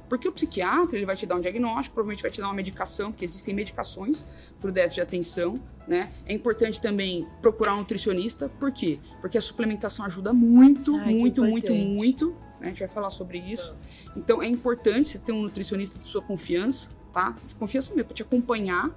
[0.10, 3.12] Porque o psiquiatra, ele vai te dar um diagnóstico, provavelmente vai te dar uma medicação,
[3.12, 4.26] porque existem medicações
[4.60, 6.12] para o déficit de atenção, né?
[6.26, 9.00] É importante também procurar um nutricionista, por quê?
[9.22, 12.30] Porque a suplementação ajuda muito, Ai, muito, muito, muito.
[12.60, 12.68] né?
[12.68, 13.76] A gente vai falar sobre isso.
[14.16, 17.36] Então é importante você ter um nutricionista de sua confiança, tá?
[17.48, 18.90] De confiança mesmo, para te acompanhar,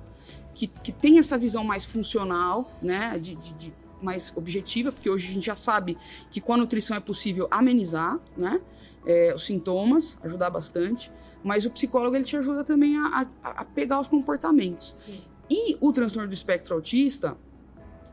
[0.55, 3.19] que, que tem essa visão mais funcional, né?
[3.19, 5.99] De, de- de mais objetiva, porque hoje a gente já sabe
[6.31, 8.61] que com a nutrição é possível amenizar, né?
[9.07, 11.11] É, os sintomas, ajudar bastante.
[11.43, 14.93] Mas o psicólogo ele te ajuda também a, a- a pegar os comportamentos.
[14.93, 15.21] Sim.
[15.49, 17.37] E o transtorno do espectro autista,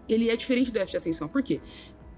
[0.08, 1.28] ele é diferente do déficit de atenção.
[1.28, 1.60] Por quê?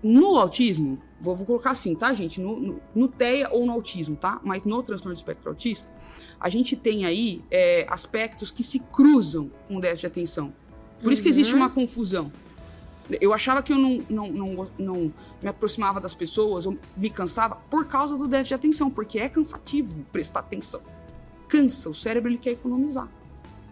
[0.03, 2.39] No autismo, vou, vou colocar assim, tá, gente?
[2.39, 4.39] No, no, no TEA ou no autismo, tá?
[4.43, 5.91] Mas no transtorno do espectro autista,
[6.39, 10.53] a gente tem aí é, aspectos que se cruzam com o déficit de atenção.
[11.01, 11.59] Por isso que existe Uhum.
[11.61, 12.31] uma confusão.
[13.21, 17.55] Eu achava que eu não, não, não, não me aproximava das pessoas, ou me cansava
[17.69, 20.81] por causa do déficit de atenção, porque é cansativo prestar atenção.
[21.47, 23.07] Cansa, o cérebro ele quer economizar.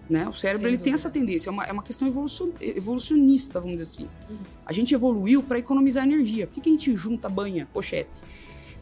[0.10, 0.28] Né?
[0.30, 3.78] O cérebro Sem ele tem essa tendência, é uma, é uma questão evolucion- evolucionista, vamos
[3.82, 4.10] dizer assim.
[4.30, 4.38] Uhum.
[4.66, 6.46] A gente evoluiu para economizar energia.
[6.48, 8.22] Por que, que a gente junta banha, pochete?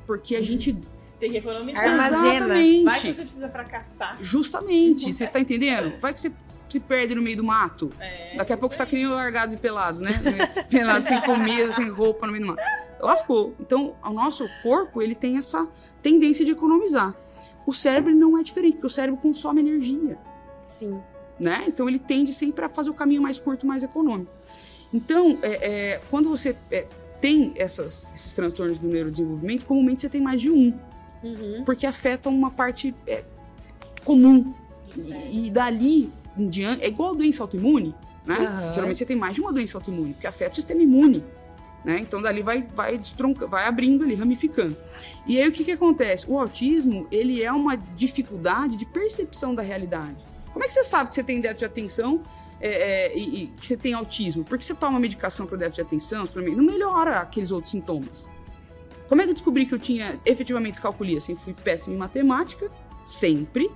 [0.06, 0.44] Porque a Uhum.
[0.44, 0.78] gente.
[1.20, 1.82] Tem que economizar.
[1.82, 2.36] Armazena.
[2.36, 2.84] Exatamente.
[2.84, 4.18] Vai que você precisa pra caçar.
[4.22, 5.14] Justamente.
[5.14, 5.98] Você tá entendendo?
[6.02, 6.30] Vai que você
[6.74, 7.90] se perde no meio do mato.
[8.00, 10.12] É, Daqui a pouco você tá que nem o largados e pelados, né?
[10.70, 12.64] Pelado, sem comida, sem roupa no meio do mar.
[13.00, 13.56] Lascou.
[13.60, 15.68] Então, o nosso corpo, ele tem essa
[16.02, 17.14] tendência de economizar.
[17.66, 20.18] O cérebro não é diferente, porque o cérebro consome energia,
[20.64, 21.02] Sim.
[21.40, 21.64] né?
[21.68, 24.32] Então, ele tende sempre a fazer o caminho mais curto, mais econômico.
[24.94, 25.52] Então, é,
[25.94, 26.86] é, quando você é,
[27.22, 30.78] tem essas- esses transtornos do neurodesenvolvimento, comumente você tem mais de um,
[31.24, 31.64] Uhum.
[31.66, 33.24] porque afetam uma parte é,
[34.04, 34.54] comum.
[35.32, 38.36] E, e dali diante, é igual a doença autoimune, né?
[38.36, 38.74] Aham.
[38.74, 41.24] Geralmente você tem mais de uma doença autoimune, porque afeta o sistema imune.
[41.84, 42.00] Né?
[42.00, 44.76] Então dali vai, vai, destronca, vai abrindo ali, ramificando.
[45.28, 46.26] E aí o que, que acontece?
[46.30, 50.16] O autismo, ele é uma dificuldade de percepção da realidade.
[50.54, 52.22] Como é que você sabe que você tem déficit de atenção
[52.62, 54.46] é, é, e, e, que você tem autismo?
[54.46, 58.30] Porque você toma medicação para déficit de atenção, não melhora aqueles outros sintomas.
[59.10, 61.18] Como é que eu descobri que eu tinha efetivamente descalculia?
[61.18, 62.72] Assim, fui péssimo em matemática,
[63.06, 63.70] sempre,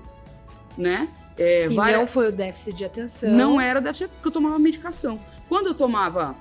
[0.77, 1.09] né?
[1.37, 1.93] É, e vai...
[1.93, 3.31] não foi o déficit de atenção.
[3.31, 5.19] Não era déficit, porque eu tomava medicação.
[5.47, 6.35] Quando eu tomava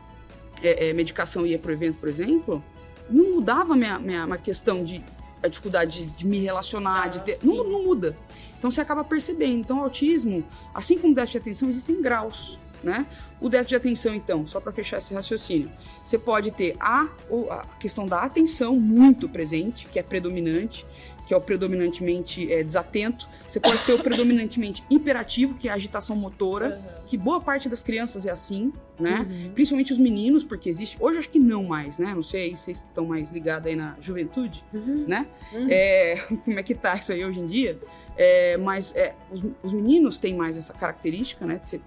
[0.62, 2.64] é, é, medicação e ia pro evento, por exemplo,
[3.10, 5.04] não mudava a minha, minha, minha questão de
[5.42, 7.38] a dificuldade de, de me relacionar, ah, de ter.
[7.42, 8.16] Não, não, muda.
[8.58, 9.60] Então você acaba percebendo.
[9.60, 12.58] Então, o autismo, assim como o déficit de atenção, existem graus.
[12.82, 13.06] Né?
[13.40, 15.70] O déficit de atenção, então, só para fechar esse raciocínio,
[16.04, 17.08] você pode ter a,
[17.50, 20.86] a questão da atenção muito presente, que é predominante,
[21.26, 23.28] que é o predominantemente é, desatento.
[23.48, 27.06] Você pode ter o predominantemente hiperativo, que é a agitação motora, uhum.
[27.06, 29.26] que boa parte das crianças é assim, né?
[29.28, 29.50] Uhum.
[29.52, 30.96] Principalmente os meninos, porque existe.
[31.00, 32.14] Hoje acho que não mais, né?
[32.14, 35.04] Não sei, vocês que estão mais ligados aí na juventude, uhum.
[35.08, 35.26] né?
[35.52, 35.66] Uhum.
[35.68, 37.76] É, como é que tá isso aí hoje em dia?
[38.16, 41.58] É, mas é, os, os, meninos têm mais essa característica, né?
[41.58, 41.80] De ser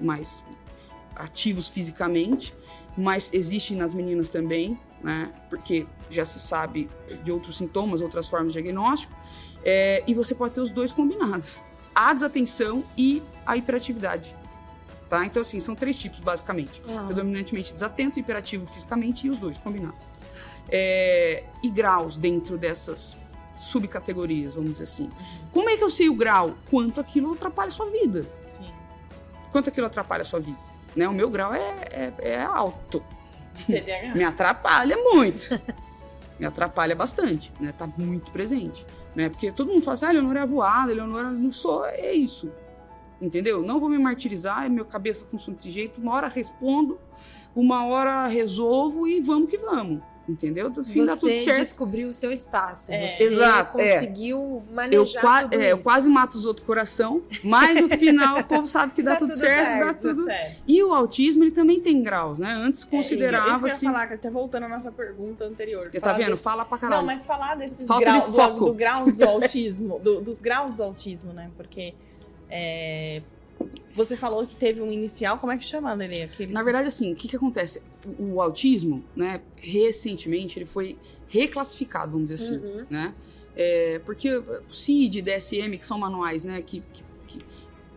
[0.00, 0.42] mais
[1.16, 2.54] ativos fisicamente,
[2.96, 5.30] mas existe nas meninas também né?
[5.48, 6.88] Porque já se sabe
[7.22, 9.14] de outros sintomas, outras formas de diagnóstico,
[9.64, 11.62] é, e você pode ter os dois combinados:
[11.94, 14.34] a desatenção e a hiperatividade.
[15.08, 15.24] Tá?
[15.24, 17.06] Então, assim, são três tipos, basicamente: uhum.
[17.06, 20.06] predominantemente desatento, hiperativo fisicamente e os dois combinados.
[20.68, 23.16] É, e graus dentro dessas
[23.56, 25.04] subcategorias, vamos dizer assim.
[25.04, 25.48] Uhum.
[25.52, 26.56] Como é que eu sei o grau?
[26.68, 28.26] Quanto aquilo atrapalha a sua vida.
[28.44, 28.66] Sim.
[29.52, 30.58] Quanto aquilo atrapalha a sua vida.
[30.96, 31.06] Né?
[31.08, 33.02] O meu grau é, é, é alto.
[34.14, 35.48] Me atrapalha muito.
[36.40, 37.72] Me atrapalha bastante, né?
[37.76, 39.28] Tá muito presente, né?
[39.28, 42.52] Porque todo mundo fala assim, ah, Leonora é voada, Leonora não sou, é isso.
[43.20, 43.62] Entendeu?
[43.62, 46.98] Não vou me martirizar, minha cabeça funciona desse jeito, uma hora respondo,
[47.54, 50.70] uma hora resolvo e vamos que vamos entendeu?
[50.70, 51.58] Do fim dá tudo certo.
[51.58, 52.92] descobriu o seu espaço.
[52.92, 53.06] É.
[53.06, 53.94] Você Exato, é.
[53.94, 54.74] conseguiu é.
[54.74, 58.66] manejar eu, tudo é, eu quase mato os outros coração, mas no final o povo
[58.66, 60.24] sabe que dá, dá tudo, tudo, certo, certo, dá tudo.
[60.24, 60.62] Certo.
[60.66, 62.52] E o autismo ele também tem graus, né?
[62.52, 65.90] Antes considerava é, isso que eu falar, até voltando à nossa pergunta anterior.
[65.90, 66.30] Você tá vendo?
[66.30, 66.42] Desse...
[66.42, 67.00] Fala pra caralho.
[67.00, 70.82] Não, mas falar desses graus de do, do, graus do autismo, do, dos graus do
[70.82, 71.50] autismo, né?
[71.56, 71.94] Porque
[72.48, 73.22] é,
[73.96, 76.22] você falou que teve um inicial, como é que chama, Lele?
[76.24, 76.52] Aqueles...
[76.52, 77.82] Na verdade, assim, o que, que acontece?
[78.18, 82.86] O, o, autismo, né, recentemente, ele foi reclassificado, vamos dizer assim, uhum.
[82.90, 83.14] né?
[83.56, 87.44] É, porque o CID, DSM, que são manuais, né, que, que, que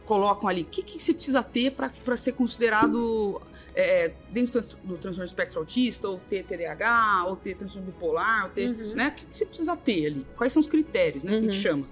[0.06, 3.42] colocam ali, o que, que você precisa ter para ser considerado
[3.76, 8.70] é, dentro do transtorno espectro autista, ou ter TDAH, ou ter transtorno bipolar, ou ter,
[8.70, 8.96] uhum.
[8.96, 10.26] né, o que, que, você precisa ter ali?
[10.38, 11.40] Quais são os critérios, né, uhum.
[11.42, 11.86] que a gente chama?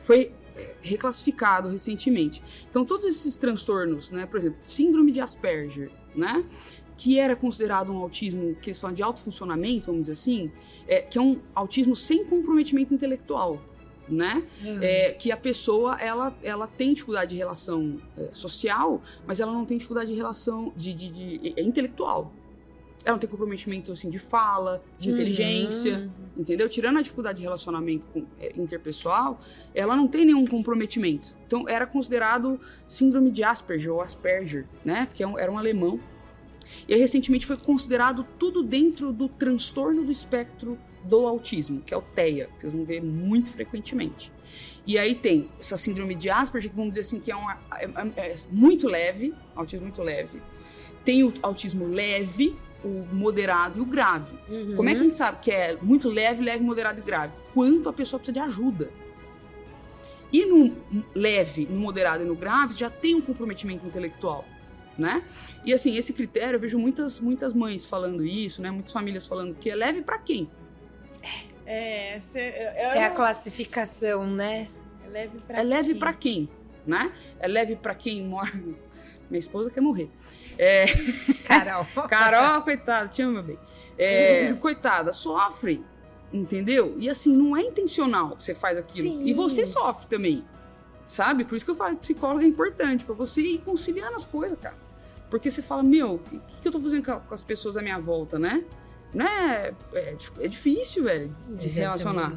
[0.00, 0.32] Foi
[0.80, 2.42] reclassificado recentemente.
[2.70, 6.44] Então, todos esses transtornos, né, por exemplo, síndrome de Asperger, né,
[6.96, 10.50] que era considerado um autismo que eles falam de alto funcionamento, vamos dizer assim,
[10.86, 13.62] é, que é um autismo sem comprometimento intelectual,
[14.08, 14.42] né?
[14.64, 14.82] Uhum.
[14.82, 19.64] É, que a pessoa ela, ela tem dificuldade de relação é, social, mas ela não
[19.64, 22.32] tem dificuldade de relação de, de, de, de é intelectual.
[23.08, 25.14] Ela não tem comprometimento assim, de fala, de uhum.
[25.14, 26.68] inteligência, entendeu?
[26.68, 29.40] Tirando a dificuldade de relacionamento com, é, interpessoal,
[29.74, 31.34] ela não tem nenhum comprometimento.
[31.46, 35.08] Então, era considerado síndrome de Asperger ou Asperger, né?
[35.14, 35.98] Que é era um alemão.
[36.86, 41.96] E aí, recentemente foi considerado tudo dentro do transtorno do espectro do autismo, que é
[41.96, 44.30] o TEA, que vocês vão ver muito frequentemente.
[44.86, 47.86] E aí tem essa síndrome de Asperger, que vamos dizer assim, que é, uma, é,
[48.16, 50.42] é, é muito leve, autismo muito leve.
[51.06, 54.32] Tem o autismo leve, o moderado e o grave.
[54.48, 54.76] Uhum.
[54.76, 57.32] Como é que a gente sabe que é muito leve, leve, moderado e grave?
[57.52, 58.90] Quanto a pessoa precisa de ajuda.
[60.32, 60.76] E no
[61.14, 64.44] leve, no moderado e no grave, já tem um comprometimento intelectual,
[64.96, 65.22] né?
[65.64, 68.70] E assim, esse critério, eu vejo muitas, muitas mães falando isso, né?
[68.70, 70.50] Muitas famílias falando que é leve para quem?
[71.64, 74.68] É, é, é a classificação, né?
[75.06, 76.48] É leve para É leve para quem,
[76.86, 77.12] né?
[77.40, 78.52] É leve para quem mora
[79.30, 80.10] minha esposa quer morrer.
[80.56, 80.86] É...
[81.46, 81.86] Carol.
[82.08, 83.58] Carol, coitada, te amo, meu bem.
[83.96, 85.84] É, coitada, sofre,
[86.32, 86.94] entendeu?
[86.98, 89.08] E assim, não é intencional que você faz aquilo.
[89.08, 89.24] Sim.
[89.24, 90.44] E você sofre também,
[91.06, 91.44] sabe?
[91.44, 94.58] Por isso que eu falo que psicólogo é importante, para você ir conciliando as coisas,
[94.58, 94.76] cara.
[95.30, 97.98] Porque você fala, meu, o que, que eu tô fazendo com as pessoas à minha
[97.98, 98.64] volta, né?
[99.12, 99.74] Né?
[99.92, 102.32] É, é difícil, velho, de deve relacionar.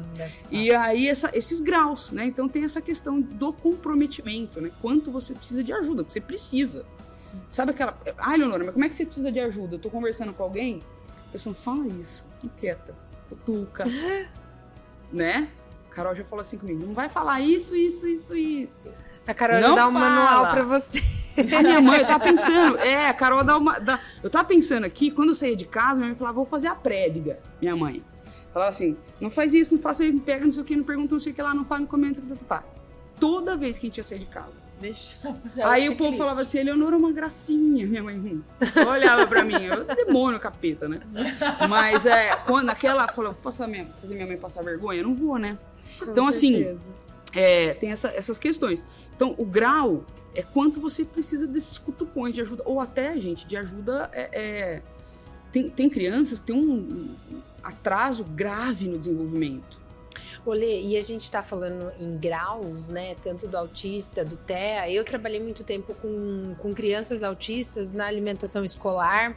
[0.50, 2.24] e aí essa, esses graus, né?
[2.26, 4.70] Então tem essa questão do comprometimento, né?
[4.80, 6.84] Quanto você precisa de ajuda, você precisa.
[7.18, 7.40] Sim.
[7.50, 7.96] Sabe aquela.
[8.18, 9.76] Ai, Leonora, mas como é que você precisa de ajuda?
[9.76, 10.82] Eu tô conversando com alguém,
[11.28, 12.24] a pessoa fala isso,
[12.58, 12.94] quieta,
[13.28, 13.84] cutuca,
[15.12, 15.48] né?
[15.90, 18.88] A Carol já falou assim comigo: não vai falar isso, isso, isso, isso.
[19.26, 20.08] A Carol não dá um fala.
[20.08, 21.00] manual pra você.
[21.36, 23.78] A minha mãe, eu tava pensando, é, a Carol dá uma.
[23.78, 26.68] Dá, eu tava pensando aqui, quando eu saía de casa, minha mãe falava, vou fazer
[26.68, 28.02] a prédiga, minha mãe.
[28.52, 30.84] Falava assim, não faz isso, não faça isso, não pega, não sei o que, não
[30.84, 32.64] pergunta, não sei o que lá, não fala, não comenta, tá, tá, tá.
[33.18, 34.60] Toda vez que a gente ia sair de casa.
[34.78, 35.16] Deixa,
[35.62, 38.16] Aí o povo falava assim, Eleonora é uma gracinha, minha mãe.
[38.16, 38.42] Hum.
[38.86, 41.00] Olhava pra mim, eu demônio, capeta, né?
[41.68, 45.38] Mas é, quando aquela falou, passar minha, fazer minha mãe passar vergonha, eu não vou,
[45.38, 45.56] né?
[46.02, 46.76] Então, assim,
[47.32, 48.84] é, tem essa, essas questões.
[49.14, 53.56] Então, o grau é quanto você precisa desses cutucões de ajuda, ou até, gente, de
[53.56, 54.10] ajuda.
[54.12, 54.82] É, é,
[55.50, 57.14] tem, tem crianças que têm um
[57.62, 59.81] atraso grave no desenvolvimento.
[60.44, 63.14] Olê, e a gente está falando em graus, né?
[63.22, 64.90] Tanto do autista, do TEA.
[64.90, 69.36] Eu trabalhei muito tempo com, com crianças autistas na alimentação escolar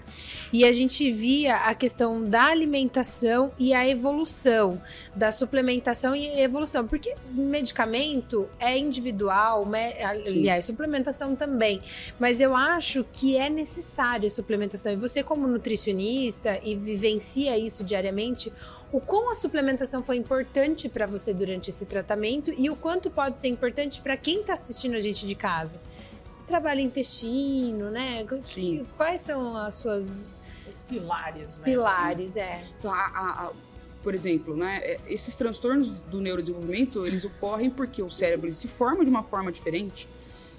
[0.52, 4.82] e a gente via a questão da alimentação e a evolução,
[5.16, 6.88] da suplementação e evolução.
[6.88, 9.68] Porque medicamento é individual,
[10.02, 11.82] aliás, suplementação também.
[12.20, 14.92] Mas eu acho que é necessário a suplementação.
[14.92, 18.52] E você, como nutricionista e vivencia isso diariamente,
[18.92, 23.40] o quão a suplementação foi importante para você durante esse tratamento e o quanto pode
[23.40, 25.80] ser importante para quem está assistindo a gente de casa.
[26.48, 28.26] Trabalho intestino, né?
[28.46, 28.86] Sim.
[28.98, 30.36] Quais são as suas
[30.70, 31.64] os pilares, né?
[31.64, 32.64] Pilares, é.
[32.80, 33.52] Então, a, a, a,
[34.04, 39.04] por exemplo, né, é, esses transtornos do neurodesenvolvimento, eles ocorrem porque o cérebro se forma
[39.04, 40.08] de uma forma diferente,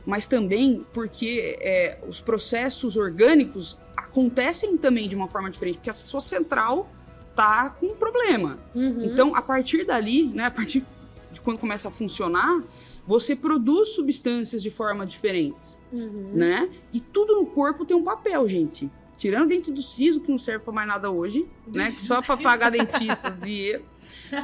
[0.05, 5.95] mas também porque é, os processos orgânicos acontecem também de uma forma diferente, porque a
[5.95, 6.89] sua central
[7.37, 8.59] tá com um problema.
[8.75, 9.05] Uhum.
[9.05, 10.85] Então, a partir dali, né, a partir
[11.31, 12.63] de quando começa a funcionar,
[13.07, 16.33] você produz substâncias de forma diferentes, uhum.
[16.35, 16.69] né?
[16.93, 18.91] E tudo no corpo tem um papel, gente.
[19.17, 21.91] Tirando o dente do siso, que não serve para mais nada hoje, né?
[21.91, 23.85] Só para pagar dentista, dinheiro.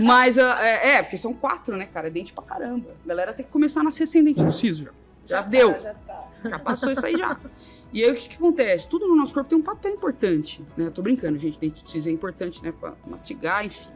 [0.00, 2.06] Mas, uh, é, é, porque são quatro, né, cara?
[2.06, 2.94] É dente pra caramba.
[3.04, 4.90] A galera tem que começar a nascer sem dente do siso já.
[5.24, 5.72] Já, já deu.
[5.72, 6.28] Tá, já, tá.
[6.44, 7.38] já passou isso aí já.
[7.92, 8.88] E aí o que, que, acontece?
[8.88, 10.90] Tudo no nosso corpo tem um papel importante, né?
[10.90, 12.72] Tô brincando, gente, dente de siso é importante, né?
[12.72, 13.88] Pra mastigar, enfim.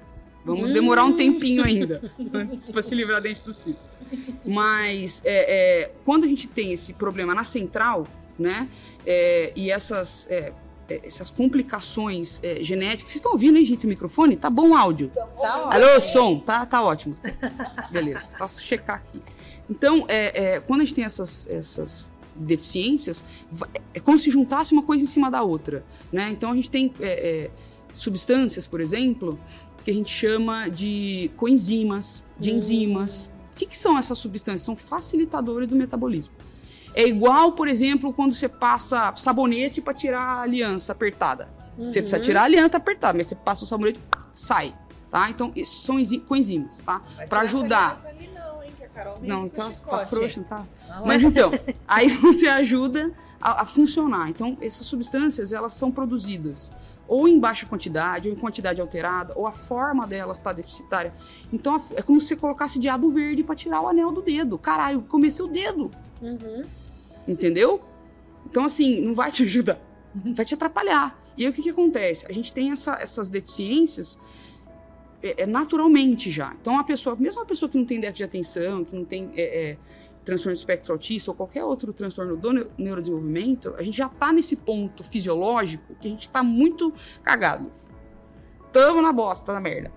[0.44, 0.72] Vamos hum.
[0.72, 2.00] demorar um tempinho ainda
[2.32, 3.78] antes pra se livrar dente do siso.
[4.44, 8.06] Mas é, é, quando a gente tem esse problema na central,
[8.38, 8.68] né?
[9.04, 10.52] É, e essas, é,
[10.88, 13.10] é, essas complicações é, genéticas.
[13.10, 14.36] Vocês estão ouvindo, hein, gente, o microfone?
[14.36, 15.10] Tá bom o áudio?
[15.14, 16.38] Tá Alô, som?
[16.38, 17.16] Tá, tá ótimo.
[17.90, 19.20] Beleza, só checar aqui.
[19.68, 20.06] Então,
[20.64, 22.06] quando a gente tem essas, essas
[22.38, 23.24] deficiências,
[23.94, 26.30] é como se juntasse uma coisa em cima da outra, né?
[26.30, 27.50] Então a gente tem é, é,
[27.92, 29.38] substâncias, por exemplo,
[29.84, 32.56] que a gente chama de coenzimas, de hum.
[32.56, 33.32] enzimas.
[33.52, 34.62] O que, que são essas substâncias?
[34.62, 36.34] São facilitadores do metabolismo.
[36.94, 41.48] É igual, por exemplo, quando você passa sabonete para tirar a aliança apertada.
[41.76, 41.90] Uhum.
[41.90, 42.22] Você precisa uhum.
[42.22, 44.00] tirar a aliança apertada, mas você passa o sabonete,
[44.34, 44.74] sai,
[45.10, 45.28] tá?
[45.30, 47.02] Então, isso são coenzimas, tá?
[47.28, 48.02] Para ajudar.
[48.96, 50.66] Carol Não, tá, tá frouxa, tá?
[50.88, 51.50] Não, Mas então,
[51.86, 54.30] aí você ajuda a, a, funcionar.
[54.30, 56.72] Então, essas substâncias, elas são produzidas
[57.06, 61.14] ou em baixa quantidade, ou em quantidade alterada, ou a forma delas está deficitária.
[61.52, 64.58] Então, é como se você colocasse diabo verde para tirar o anel do dedo.
[64.58, 65.90] Caralho, comecei o dedo.
[66.20, 66.64] Uhum.
[67.28, 67.80] Entendeu?
[68.46, 69.78] Então, assim, não vai te ajudar.
[70.14, 71.16] Vai te atrapalhar.
[71.36, 72.26] E aí, o que, que acontece?
[72.26, 74.18] A gente tem essa, essas deficiências
[75.46, 76.54] naturalmente já.
[76.60, 79.30] Então, a pessoa, mesmo uma pessoa que não tem déficit de atenção, que não tem
[79.34, 79.76] é, é,
[80.24, 84.56] transtorno de espectro autista ou qualquer outro transtorno do neurodesenvolvimento, a gente já está nesse
[84.56, 87.70] ponto fisiológico que a gente está muito cagado.
[88.72, 89.92] Tamo na bosta, na merda.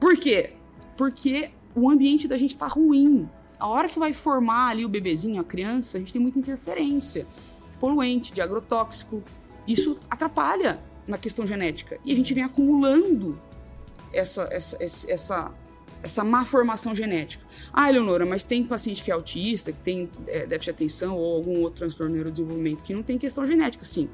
[0.00, 0.52] Por quê?
[0.96, 3.28] Porque o ambiente da gente tá ruim.
[3.58, 7.26] A hora que vai formar ali o bebezinho, a criança, a gente tem muita interferência
[7.70, 9.22] de poluente, de agrotóxico.
[9.66, 11.98] Isso atrapalha na questão genética.
[12.04, 13.38] E a gente vem acumulando
[14.12, 15.52] essa, essa, essa,
[16.02, 17.44] essa má formação genética.
[17.72, 21.36] Ah, Eleonora, mas tem paciente que é autista, que tem é, déficit de atenção ou
[21.36, 24.08] algum outro transtorno de neurodesenvolvimento que não tem questão genética, sim.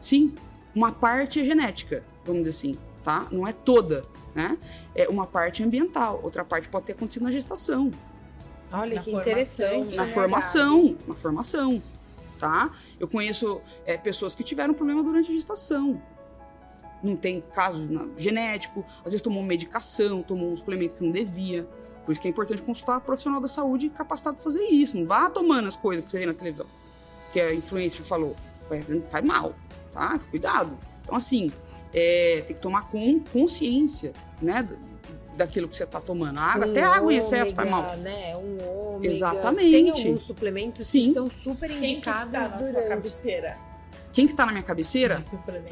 [0.00, 0.34] Sim,
[0.74, 3.26] uma parte é genética, vamos dizer assim, tá?
[3.30, 4.58] Não é toda, né?
[4.94, 7.90] É uma parte ambiental, outra parte pode ter acontecido na gestação.
[8.72, 9.96] Olha na que interessante.
[9.96, 11.82] Na né, formação, na formação,
[12.38, 12.70] tá?
[12.98, 16.02] Eu conheço é, pessoas que tiveram problema durante a gestação
[17.06, 21.66] não tem caso genético, às vezes tomou medicação, tomou um suplemento que não devia.
[22.04, 24.96] Por isso que é importante consultar profissional da saúde capacitado para fazer isso.
[24.96, 26.66] Não vá tomando as coisas que você vê na televisão.
[27.32, 28.36] Que a influência falou.
[29.08, 29.54] Faz mal,
[29.92, 30.18] tá?
[30.30, 30.78] Cuidado.
[31.02, 31.50] Então, assim,
[31.92, 34.68] é, tem que tomar com consciência, né?
[35.36, 36.38] Daquilo que você está tomando.
[36.38, 37.96] água, um até água em excesso faz mal.
[37.96, 38.36] Né?
[38.36, 39.12] Um ômega.
[39.12, 39.70] Exatamente.
[39.70, 41.00] Tem alguns suplementos Sim.
[41.00, 43.65] que são super indicados que tá na sua cabeceira.
[44.16, 45.14] Quem que tá na minha cabeceira?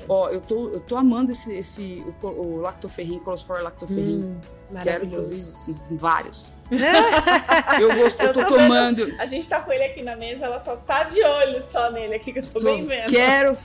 [0.07, 4.37] Ó, eu tô, eu tô amando esse, esse o, o lactoferrin, colosfor lactoferrin.
[4.71, 6.51] Hum, Quero, inclusive, vários.
[7.81, 9.15] eu gosto, eu tô, Eu tô tomando.
[9.19, 12.17] A gente tá com ele aqui na mesa, ela só tá de olho só nele
[12.17, 13.09] aqui, que eu tô, tô- bem vendo.
[13.09, 13.57] Quero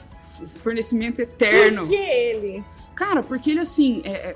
[0.63, 1.81] fornecimento eterno.
[1.81, 2.63] Por que ele?
[2.95, 4.35] Cara, porque ele assim, é- é-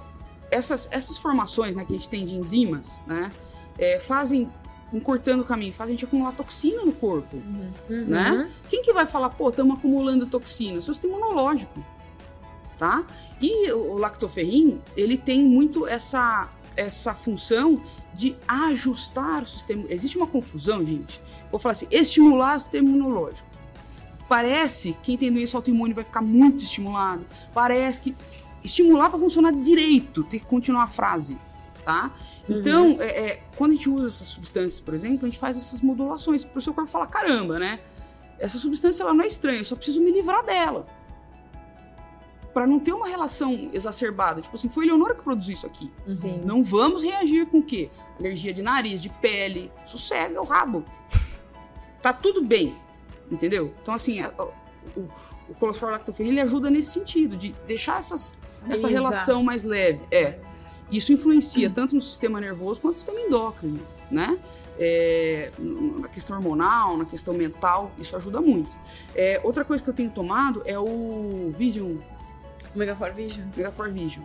[0.52, 3.32] essas, essas formações né, que a gente tem de enzimas, né,
[3.80, 4.52] é, fazem,
[4.94, 7.36] encurtando o caminho, fazem a gente acumular toxina no corpo,
[7.90, 8.06] Uhum.
[8.06, 8.50] né?
[8.70, 10.80] Quem que vai falar, pô, estamos acumulando toxina?
[10.82, 11.84] Seu sistema imunológico,
[12.78, 13.04] tá?
[13.42, 17.82] E o lactoferrin, ele tem muito essa, essa função
[18.14, 19.84] de ajustar o sistema.
[19.90, 21.20] Existe uma confusão, gente.
[21.50, 23.48] Vou falar assim, estimular o sistema imunológico.
[24.30, 27.26] Parece que quem tem doença autoimune vai ficar muito estimulado.
[27.54, 28.16] Parece que
[28.64, 31.38] estimular para funcionar direito, tem que continuar a frase,
[31.84, 32.12] tá?
[32.50, 35.82] Então, é, é, quando a gente usa essas substâncias, por exemplo, a gente faz essas
[35.82, 37.80] modulações para o seu corpo falar, caramba, né?
[38.40, 40.86] Essa substância ela não é estranha, eu só preciso me livrar dela.
[42.54, 44.40] Para não ter uma relação exacerbada.
[44.42, 45.92] Tipo assim, foi a Leonora que produziu isso aqui.
[46.06, 46.42] Sim.
[46.46, 47.90] Não vamos reagir com o quê?
[48.20, 49.72] Alergia de nariz, de pele.
[49.86, 50.84] Sossega o rabo.
[52.00, 52.76] Tá tudo bem.
[53.32, 53.74] Entendeu?
[53.82, 55.10] Então, assim, a- o, o,
[55.50, 58.38] o colostral lactoferrin ele ajuda nesse sentido, de deixar essas,
[58.70, 60.04] essa relação mais leve.
[60.12, 60.38] É.
[60.96, 63.80] Isso influencia tanto no sistema nervoso quanto no sistema endócrino,
[64.12, 64.38] né?
[64.80, 68.72] É, na questão hormonal, na questão mental, isso ajuda muito.
[69.16, 71.98] É, outra coisa que eu tenho tomado é o Vision,
[72.76, 73.46] Omega 4 Vision.
[73.56, 74.24] Megafor Vision.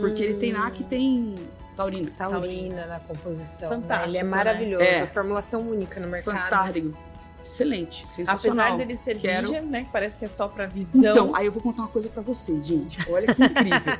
[0.00, 1.34] Porque ele tem NAC e tem
[1.74, 2.10] taurina.
[2.16, 3.70] Taurina na composição.
[3.70, 3.76] né?
[3.76, 4.28] Fantástico, Ele é né?
[4.28, 4.84] maravilhoso.
[4.84, 5.06] É.
[5.06, 6.36] Formulação única no mercado.
[6.36, 6.96] Fantástico.
[7.42, 8.66] Excelente, sensacional.
[8.66, 9.84] Apesar dele ser Quero- Vision, né?
[9.84, 11.00] Que parece que é só pra visão.
[11.12, 12.98] Então, aí eu vou contar uma coisa pra vocês, gente.
[13.10, 13.98] Olha que incrível.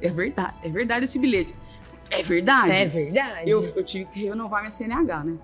[0.00, 1.54] é verdade, é verdade esse bilhete.
[2.10, 2.70] É verdade.
[2.72, 3.50] É verdade.
[3.50, 5.36] Eu, eu tive que renovar minha CNH, né?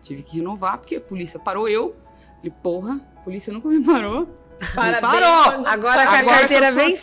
[0.00, 1.94] Tive que renovar porque a polícia parou eu.
[2.38, 4.28] Falei, porra, a polícia nunca me parou.
[4.74, 5.00] Parabéns.
[5.00, 5.66] Parou!
[5.66, 6.96] Agora com a carteira eu vencida.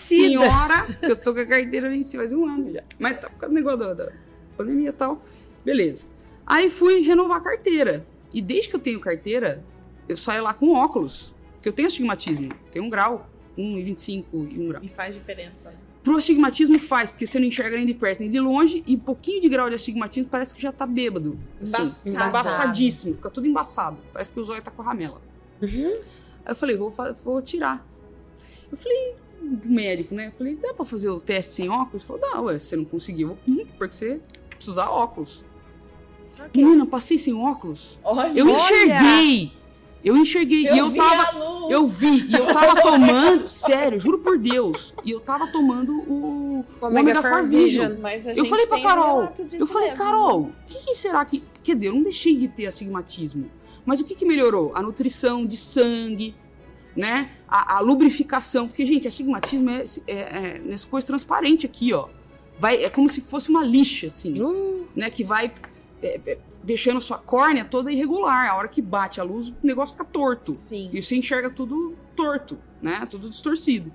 [0.43, 2.81] Senhora, que eu tô com a carteira vencida faz um ano já.
[2.97, 4.11] Mas tá por causa do negócio da, da
[4.57, 5.21] pandemia e tal.
[5.65, 6.05] Beleza.
[6.47, 8.05] Aí fui renovar a carteira.
[8.33, 9.63] E desde que eu tenho carteira,
[10.07, 11.33] eu saio lá com óculos.
[11.53, 12.49] Porque eu tenho astigmatismo.
[12.71, 13.29] Tenho um grau.
[13.57, 14.83] 1,25 e um grau.
[14.83, 15.73] E faz diferença.
[16.01, 18.99] Pro astigmatismo faz, porque você não enxerga nem de perto nem de longe, e um
[18.99, 21.37] pouquinho de grau de astigmatismo parece que já tá bêbado.
[21.61, 22.29] Assim, Embaçado.
[22.29, 23.97] embaçadíssimo, fica tudo embaçado.
[24.13, 25.21] Parece que o zóio tá com a ramela.
[25.61, 25.99] Uhum.
[26.45, 27.85] Aí eu falei, vou, vou tirar.
[28.71, 29.15] Eu falei,
[29.59, 30.27] pro médico, né?
[30.27, 32.09] Eu falei, dá pra fazer o teste sem óculos?
[32.09, 33.37] Ele falou, não, ué, você não conseguiu,
[33.77, 35.43] porque você precisa usar óculos.
[36.55, 37.99] Menina, passei sem óculos.
[38.03, 39.51] Olha, Eu enxerguei.
[40.03, 40.67] Eu enxerguei.
[40.69, 41.23] eu e eu vi tava.
[41.23, 41.71] a luz.
[41.71, 46.65] Eu vi, e eu tava tomando, sério, juro por Deus, e eu tava tomando o,
[46.81, 47.97] O Omega 4 Vision.
[48.01, 50.03] Mas a Eu gente falei pra tem um Carol, disso eu falei, mesmo.
[50.03, 51.43] Carol, o que, que será que.
[51.61, 53.51] Quer dizer, eu não deixei de ter astigmatismo,
[53.85, 54.71] mas o que, que melhorou?
[54.73, 56.33] A nutrição de sangue,
[56.95, 57.31] né?
[57.47, 62.07] A, a lubrificação, porque, gente, astigmatismo é, é, é nessa coisa transparente aqui, ó.
[62.57, 65.51] Vai, é como se fosse uma lixa, assim Uh, né, que vai
[66.01, 68.49] é, é, deixando a sua córnea toda irregular.
[68.49, 70.55] A hora que bate a luz, o negócio fica torto.
[70.55, 70.89] Sim.
[70.91, 73.07] E você enxerga tudo torto, né?
[73.09, 73.91] Tudo distorcido.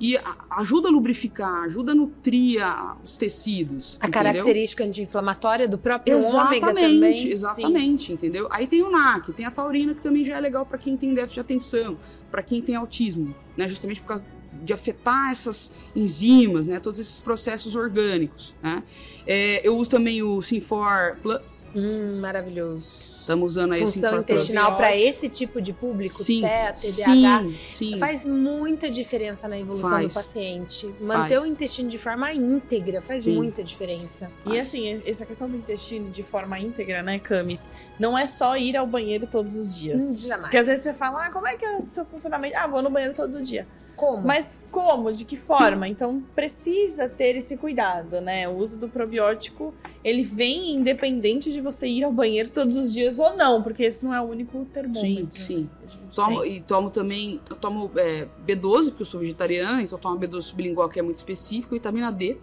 [0.00, 0.18] E
[0.50, 2.60] ajuda a lubrificar, ajuda a nutrir
[3.04, 3.96] os tecidos.
[4.00, 4.10] a entendeu?
[4.10, 7.28] característica anti-inflamatória do próprio ômega Exatamente, também.
[7.30, 8.48] exatamente, entendeu?
[8.50, 11.14] Aí tem o NAC, tem a taurina, que também já é legal para quem tem
[11.14, 11.98] déficit de atenção,
[12.30, 13.68] para quem tem autismo, né?
[13.68, 14.24] Justamente por causa
[14.62, 16.78] de afetar essas enzimas, né?
[16.80, 18.82] Todos esses processos orgânicos, né?
[19.26, 23.20] É, eu uso também o Sinfor Plus, Hum, maravilhoso.
[23.20, 24.40] estamos usando aí o Função Sinfor Plus.
[24.42, 27.96] intestinal para esse tipo de público, Sim, TEA, TDAH, sim, sim.
[27.98, 30.08] faz muita diferença na evolução Faz.
[30.08, 30.92] do paciente.
[31.00, 31.42] Manter Faz.
[31.42, 33.34] o intestino de forma íntegra faz Sim.
[33.36, 34.28] muita diferença.
[34.46, 37.68] E assim, essa questão do intestino de forma íntegra, né, Camis?
[37.98, 40.02] Não é só ir ao banheiro todos os dias.
[40.02, 40.42] Hum, jamais.
[40.42, 42.56] Porque às vezes você fala, ah, como é que é o seu funcionamento?
[42.56, 43.66] Ah, vou no banheiro todo dia.
[44.02, 44.26] Como?
[44.26, 45.12] Mas como?
[45.12, 45.86] De que forma?
[45.86, 48.48] Então precisa ter esse cuidado, né?
[48.48, 49.72] O uso do probiótico,
[50.02, 54.04] ele vem independente de você ir ao banheiro todos os dias ou não, porque esse
[54.04, 55.40] não é o único termômetro.
[55.40, 55.70] Sim, sim.
[56.12, 56.56] Tomo, tem.
[56.56, 60.42] e tomo também, eu tomo é, B12, porque eu sou vegetariana, então eu tomo B12
[60.42, 62.36] sublingual, que é muito específico, vitamina D,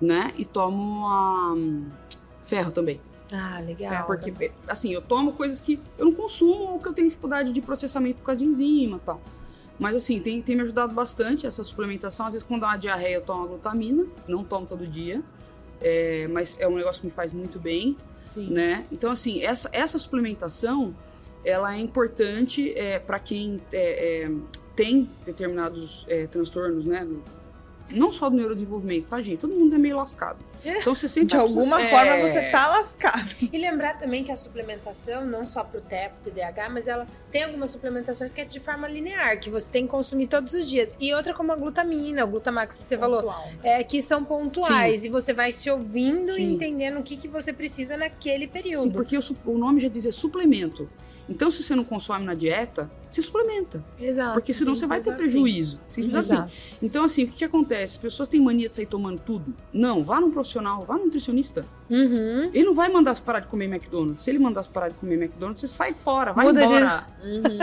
[0.00, 0.32] né?
[0.38, 1.90] E tomo a hum,
[2.40, 3.02] ferro também.
[3.30, 3.92] Ah, legal.
[3.92, 7.52] É, porque, assim, eu tomo coisas que eu não consumo ou que eu tenho dificuldade
[7.52, 9.20] de processamento por causa de enzima e tal.
[9.78, 12.26] Mas, assim, tem, tem me ajudado bastante essa suplementação.
[12.26, 14.04] Às vezes, quando dá uma diarreia, eu tomo a glutamina.
[14.28, 15.22] Não tomo todo dia.
[15.80, 18.50] É, mas é um negócio que me faz muito bem, Sim.
[18.50, 18.86] né?
[18.90, 20.94] Então, assim, essa, essa suplementação,
[21.44, 24.30] ela é importante é, para quem é, é,
[24.74, 27.06] tem determinados é, transtornos, né?
[27.90, 29.38] Não só do neurodesenvolvimento, tá, gente?
[29.40, 30.38] Todo mundo é meio lascado.
[30.64, 32.26] Então você sempre De alguma precisando- forma É.
[32.26, 33.34] você tá lascado.
[33.52, 37.68] E lembrar também que a suplementação, não só pro TEP, TDAH, mas ela tem algumas
[37.70, 40.96] suplementações que é de forma linear, que você tem que consumir todos os dias.
[40.98, 43.30] E outra como a glutamina, o glutamax que você falou,
[43.62, 45.04] é, que são pontuais.
[45.04, 46.52] E você vai se ouvindo e Sim.
[46.54, 48.84] entendendo o que, que você precisa naquele período.
[48.84, 50.88] Sim, porque o, o nome já diz é suplemento.
[51.28, 53.82] Então, se você não consome na dieta, você suplementa.
[53.98, 54.34] Exato.
[54.34, 55.18] Porque senão sim, você vai ter assim.
[55.18, 55.80] prejuízo.
[55.88, 56.34] Simples assim.
[56.34, 56.52] Exato.
[56.82, 57.96] Então, assim, o que, que acontece?
[57.96, 59.54] As pessoas têm mania de sair tomando tudo.
[59.72, 61.64] Não, vá num profissional, vá num nutricionista.
[61.88, 62.50] Uhum.
[62.52, 64.22] Ele não vai mandar você parar de comer McDonald's.
[64.22, 67.06] Se ele mandar você parar de comer McDonald's, você sai fora, vai Muda embora.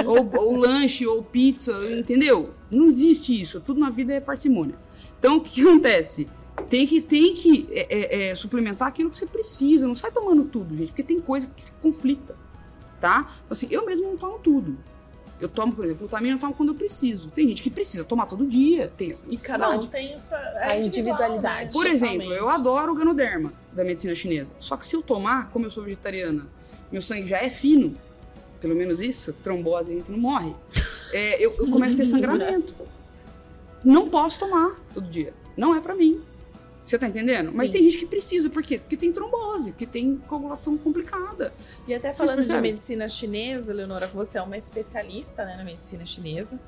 [0.05, 2.51] ou, ou lanche, ou pizza, entendeu?
[2.69, 3.59] Não existe isso.
[3.59, 4.75] Tudo na vida é parcimônia.
[5.19, 6.27] Então, o que, que acontece?
[6.69, 9.87] Tem que, tem que é, é, é, suplementar aquilo que você precisa.
[9.87, 12.35] Não sai tomando tudo, gente, porque tem coisa que se conflita,
[13.01, 13.33] tá?
[13.43, 14.77] Então, assim, eu mesmo não tomo tudo.
[15.39, 17.31] Eu tomo, por exemplo, glutamina eu tomo quando eu preciso.
[17.31, 20.77] Tem gente que precisa tomar todo dia, tem essa E cada um tem sua A
[20.77, 21.65] individualidade.
[21.65, 21.71] né?
[21.71, 24.53] Por exemplo, eu adoro o ganoderma da medicina chinesa.
[24.59, 26.45] Só que se eu tomar, como eu sou vegetariana,
[26.91, 27.97] meu sangue já é fino,
[28.59, 30.53] pelo menos isso, trombose a gente não morre,
[31.11, 32.75] é, eu, eu começo a ter sangramento.
[33.83, 35.33] Não posso tomar todo dia.
[35.57, 36.21] Não é pra mim.
[36.83, 37.51] Você tá entendendo?
[37.53, 37.73] Mas Sim.
[37.73, 38.79] tem gente que precisa, por quê?
[38.79, 41.53] Porque tem trombose, porque tem coagulação complicada.
[41.87, 46.03] E até falando de medicina chinesa, Leonora, que você é uma especialista né, na medicina
[46.05, 46.59] chinesa.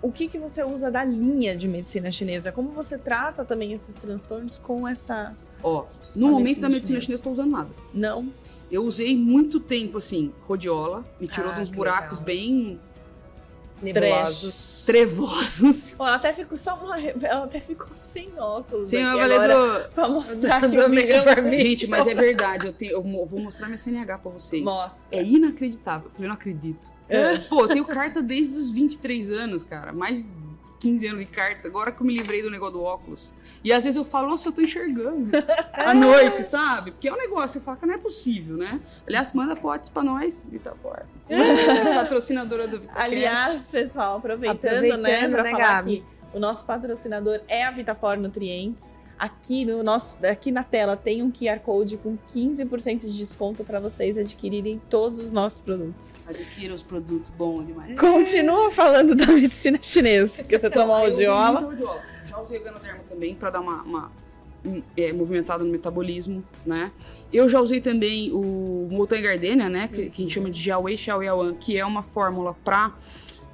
[0.00, 2.50] O que, que você usa da linha de medicina chinesa?
[2.52, 5.34] Como você trata também esses transtornos com essa.
[5.62, 5.84] Ó,
[6.14, 7.20] no momento da medicina chinesa.
[7.20, 7.68] eu tô usando nada.
[7.92, 8.28] Não?
[8.70, 12.24] Eu usei muito tempo, assim, rodiola, me tirou Ah, de uns que buracos legal.
[12.24, 12.80] bem
[13.82, 14.84] Nebulosos.
[14.86, 15.88] trevosos.
[15.98, 17.00] Ela até ficou só uma.
[17.00, 18.88] Ela até ficou sem óculos.
[18.88, 19.90] Sim, eu falei agora, do...
[19.92, 23.66] Pra mostrar que do o é Gente, mas é verdade, eu, tenho, eu vou mostrar
[23.66, 24.62] minha CNH pra vocês.
[24.62, 25.06] Mostra.
[25.10, 26.08] É inacreditável.
[26.08, 26.92] Eu falei, não acredito.
[27.08, 27.36] É.
[27.38, 29.92] Pô, eu tenho carta desde os 23 anos, cara.
[29.92, 30.24] Mais de
[30.80, 31.68] 15 anos de carta.
[31.68, 33.30] Agora que eu me livrei do negócio do óculos.
[33.62, 35.30] E às vezes eu falo, nossa, eu tô enxergando.
[35.72, 36.90] à noite, sabe?
[36.90, 38.80] Porque é um negócio, você fala que não é possível, né?
[39.06, 41.02] Aliás, manda potes pra nós, Vitapor.
[41.94, 43.04] Patrocinadora do Vitacast.
[43.04, 46.04] Aliás, pessoal, aproveitando, Aproveitando, né, pra né, falar Gabi?
[46.32, 48.94] que o nosso patrocinador é a Vitafor Nutrientes.
[49.20, 53.78] Aqui no nosso, aqui na tela tem um QR Code com 15% de desconto para
[53.78, 56.22] vocês adquirirem todos os nossos produtos.
[56.26, 58.00] Adquira os produtos bons demais.
[58.00, 61.66] Continua falando da medicina chinesa, que você toma odiola.
[61.68, 62.02] odiola.
[62.24, 64.12] Já usei o Ganoderma também pra dar uma, uma,
[64.96, 66.90] é, movimentada no metabolismo, né?
[67.30, 69.86] Eu já usei também o Molten Gardenia, né?
[69.88, 72.94] Que, que a gente chama de Jiaowei Xiaoyawan, que é uma fórmula pra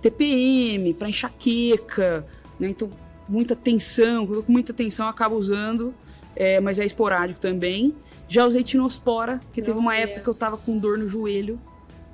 [0.01, 2.25] TPM, pra enxaqueca,
[2.57, 2.69] né?
[2.69, 2.89] Então,
[3.29, 5.95] muita tensão, quando eu tô com muita tensão eu acabo usando,
[6.35, 7.95] é, mas é esporádico também.
[8.29, 11.61] Já usei tinospora, que teve uma época que eu tava com dor no joelho.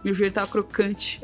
[0.05, 1.19] Meu joelho tava crocante.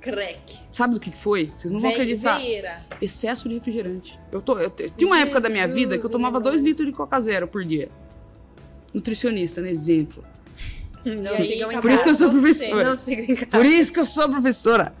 [0.00, 0.58] Crack.
[0.72, 1.52] Sabe do que foi?
[1.54, 2.80] Vocês não vão acreditar Veira.
[3.02, 4.18] excesso de refrigerante.
[4.32, 6.40] Eu, tô, eu, te- tinha uma época da minha Jesus, vida que eu tomava.
[6.40, 7.90] 2 litros de Coca Zero por dia.
[8.94, 9.70] Nutricionista, né?
[9.70, 10.24] Exemplo.
[11.04, 12.84] Não sigam em Por isso que eu sou professora.
[12.84, 13.50] Não sigam em casa.
[13.50, 14.94] Por isso que eu sou professora.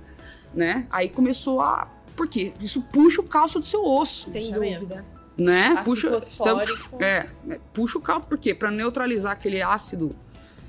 [0.54, 0.86] Né?
[0.90, 1.88] Aí começou a.
[2.20, 2.52] Por quê?
[2.60, 4.26] Isso puxa o cálcio do seu osso.
[4.26, 5.06] Sem Puxa dúvida.
[5.38, 5.68] Né?
[5.68, 6.10] Ácido puxa.
[6.10, 7.02] fosfórico.
[7.02, 8.54] É, é, puxa o cálcio, por quê?
[8.54, 10.14] Pra neutralizar aquele ácido.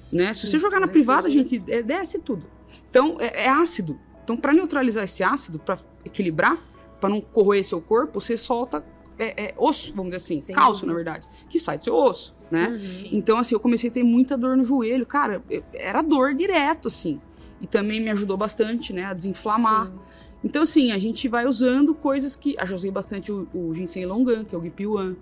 [0.09, 0.33] Né?
[0.33, 0.93] Se você Sim, jogar na né?
[0.93, 2.45] privada, gente, é, desce tudo.
[2.89, 3.99] Então, é, é ácido.
[4.23, 6.57] Então, pra neutralizar esse ácido, pra equilibrar,
[7.01, 8.81] pra não corroer seu corpo, você solta
[9.19, 12.33] é, é, osso, vamos dizer assim, Sem cálcio, na verdade, que sai do seu osso,
[12.49, 12.69] né?
[12.69, 13.09] Uhum.
[13.11, 15.05] Então, assim, eu comecei a ter muita dor no joelho.
[15.05, 17.19] Cara, eu- era dor direto, assim.
[17.59, 19.87] E também me ajudou bastante, né, a desinflamar.
[19.87, 19.99] Sim.
[20.43, 22.55] Então, assim, a gente vai usando coisas que.
[22.59, 25.15] Eu já usei bastante o, o ginseng longan, que é o Gipiuan.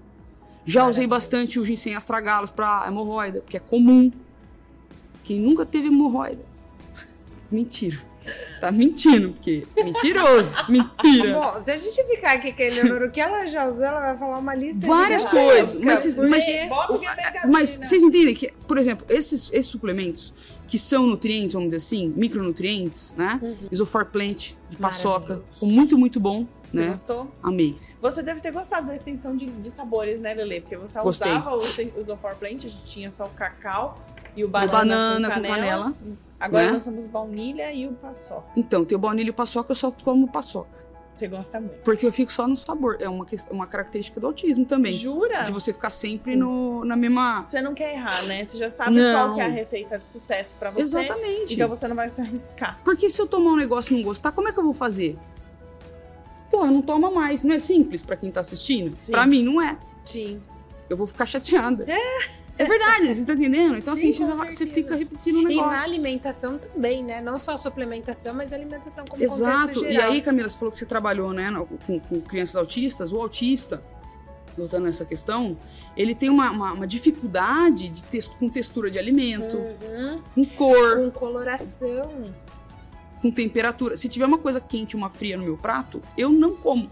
[0.65, 4.11] Já usei bastante o ginseng astragalos pra hemorroida, porque é comum.
[5.23, 6.43] Quem nunca teve hemorroida?
[7.51, 7.99] Mentira.
[8.59, 9.65] Tá mentindo, porque.
[9.75, 10.53] Mentiroso.
[10.69, 11.39] Mentira.
[11.39, 14.01] Bom, se a gente ficar aqui com a Eleonora, o que ela já usou, ela
[14.01, 17.45] vai falar uma lista Várias gigantesca, coisas, mas mas-.
[17.49, 20.33] Mas vocês entendem que, por exemplo, esses, esses suplementos
[20.67, 23.39] que são nutrientes, vamos dizer assim, micronutrientes, né?
[23.41, 23.55] Uhum.
[23.71, 26.89] Isofar plant de paçoca, muito, muito bom, Você né?
[26.89, 27.31] gostou?
[27.41, 27.75] Amei.
[28.01, 30.61] Você deve ter gostado da extensão de, de sabores, né, Lele?
[30.61, 31.31] Porque você Gostei.
[31.31, 33.99] usava o, o Plant, a gente tinha só o cacau
[34.35, 35.93] e o O banana, banana com, com canela.
[36.39, 36.71] Agora né?
[36.71, 38.47] nós temos baunilha e o paçoca.
[38.55, 40.79] Então, tem o baunilha e o paçoca, eu só como paçoca.
[41.13, 41.81] Você gosta muito.
[41.81, 42.95] Porque eu fico só no sabor.
[42.97, 44.93] É uma, uma característica do autismo também.
[44.93, 45.43] Jura?
[45.43, 47.43] De você ficar sempre no, na mesma.
[47.43, 48.45] Você não quer errar, né?
[48.45, 49.13] Você já sabe Não.
[49.13, 50.81] qual que é a receita de sucesso pra você.
[50.81, 51.53] Exatamente.
[51.53, 52.79] Então você não vai se arriscar.
[52.85, 55.17] Porque se eu tomar um negócio e não gostar, como é que eu vou fazer?
[56.49, 57.43] Pô, não toma mais.
[57.43, 58.95] Não é simples pra quem tá assistindo?
[58.95, 59.11] Sim.
[59.11, 59.77] Pra mim, não é.
[60.05, 60.41] Sim.
[60.89, 61.83] Eu vou ficar chateada.
[61.85, 63.77] É verdade, você tá entendendo?
[63.77, 64.73] Então, Sim, assim, você, certeza.
[64.73, 65.71] fica repetindo o E negócio.
[65.71, 67.21] na alimentação também, né?
[67.21, 69.79] Não só a suplementação, mas a alimentação como contexto Exato.
[69.79, 69.93] geral.
[69.93, 71.49] E aí, Camila, você falou que você trabalhou né,
[71.87, 73.11] com, com crianças autistas.
[73.13, 73.81] O autista,
[74.57, 75.55] voltando nessa questão,
[75.95, 80.21] ele tem uma, uma- uma dificuldade de tex- com textura de alimento, Uhum.
[80.35, 82.33] com cor, Com coloração.
[83.21, 83.95] com temperatura.
[83.97, 86.89] Se tiver uma coisa quente e uma fria no meu prato, eu não como.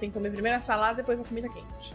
[0.00, 1.94] Tem que comer primeiro a salada, depois a comida quente.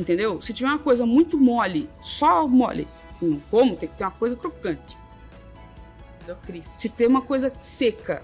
[0.00, 0.40] Entendeu?
[0.40, 2.88] Se tiver uma coisa muito mole, só mole,
[3.20, 4.96] não como, tem que ter uma coisa crocante.
[6.26, 6.62] É.
[6.62, 8.22] Se tem uma coisa seca,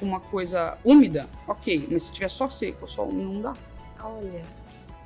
[0.00, 1.86] uma coisa úmida, ok.
[1.90, 3.52] Mas se tiver só seco, só úmido, não dá.
[4.02, 4.42] Olha.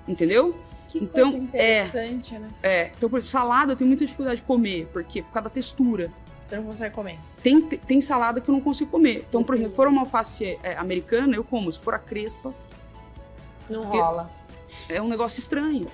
[0.06, 0.56] Entendeu?
[0.88, 2.48] Que Então, coisa interessante, né?
[2.62, 2.92] É.
[2.96, 6.12] Então, por exemplo, salada eu tenho muita dificuldade de comer, porque por causa da textura.
[6.40, 7.18] Você não consegue comer.
[7.42, 9.26] Tem, tem salada que eu não consigo comer.
[9.28, 11.72] Então, por exemplo, se for uma alface é, americana, eu como.
[11.72, 12.54] Se for a crespa,
[13.68, 14.30] Não rola.
[14.88, 15.88] É um negócio estranho.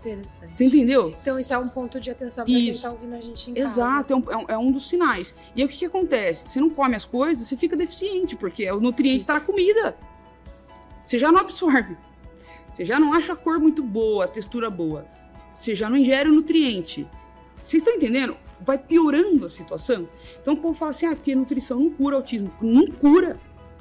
[0.00, 0.52] Interessante.
[0.56, 1.14] Você entendeu?
[1.20, 3.68] Então, isso é um ponto de atenção pra quem tá ouvindo a gente em casa.
[3.68, 5.34] Exato, é um, é um- é um dos sinais.
[5.56, 6.46] E aí o que, que acontece?
[6.48, 9.96] Você não come as coisas, você fica deficiente, porque é o nutriente tá na comida.
[11.04, 11.96] Você já não absorve.
[12.72, 15.04] Você já não acha a cor muito boa, a textura boa.
[15.52, 17.06] Você já não ingere o nutriente.
[17.56, 18.36] Vocês estão entendendo?
[18.60, 20.08] Vai piorando a situação.
[20.40, 22.52] Então o povo fala assim: ah, porque nutrição não cura autismo.
[22.60, 23.36] Não cura.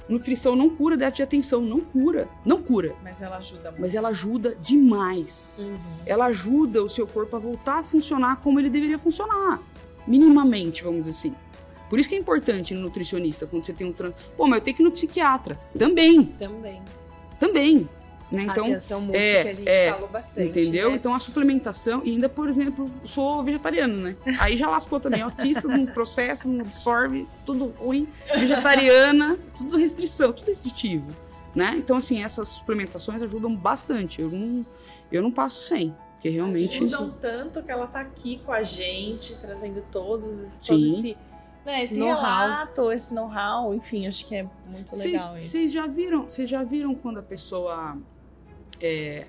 [0.10, 1.62] Nutrição não cura déficit de atenção.
[1.62, 2.28] Não cura.
[2.46, 2.96] Não cura.
[3.04, 3.82] Mas ela ajuda muito.
[3.82, 5.76] Mas ela ajuda demais Uhum.
[6.06, 9.60] ela ajuda o seu corpo a voltar a funcionar como ele deveria funcionar.
[10.08, 11.36] Minimamente, vamos dizer assim.
[11.90, 14.14] Por isso que é importante no nutricionista, quando você tem um trans...
[14.36, 15.60] Pô, mas eu tenho que ir no psiquiatra.
[15.78, 16.82] Também, Também.
[17.40, 17.90] também.
[18.32, 18.44] Né?
[18.44, 20.50] Então, Atenção multi é, que a gente é, falou bastante.
[20.50, 20.90] entendeu?
[20.90, 20.96] né?
[20.98, 24.16] Então a suplementação, e ainda, por exemplo, sou vegetariano, né?
[24.40, 25.22] Aí já lascou também.
[25.28, 28.08] Autista, não processa, não absorve, tudo ruim.
[28.36, 31.08] Vegetariana, tudo restrição, tudo restritivo.
[31.56, 31.76] Né?
[31.78, 34.22] Então, assim, essas suplementações ajudam bastante.
[34.22, 34.66] Eu não,
[35.12, 35.96] eu não passo sem.
[36.14, 36.84] Porque realmente.
[36.84, 40.66] Ajudam tanto que ela tá aqui com a gente, trazendo todos esse, Sim.
[40.66, 41.18] todo esse,
[41.66, 42.16] né, esse Know-how.
[42.16, 45.50] relato, esse know-how, enfim, acho que é muito legal isso.
[45.50, 46.24] Vocês já viram?
[46.24, 47.98] Vocês já viram quando a pessoa
[48.82, 49.26] é,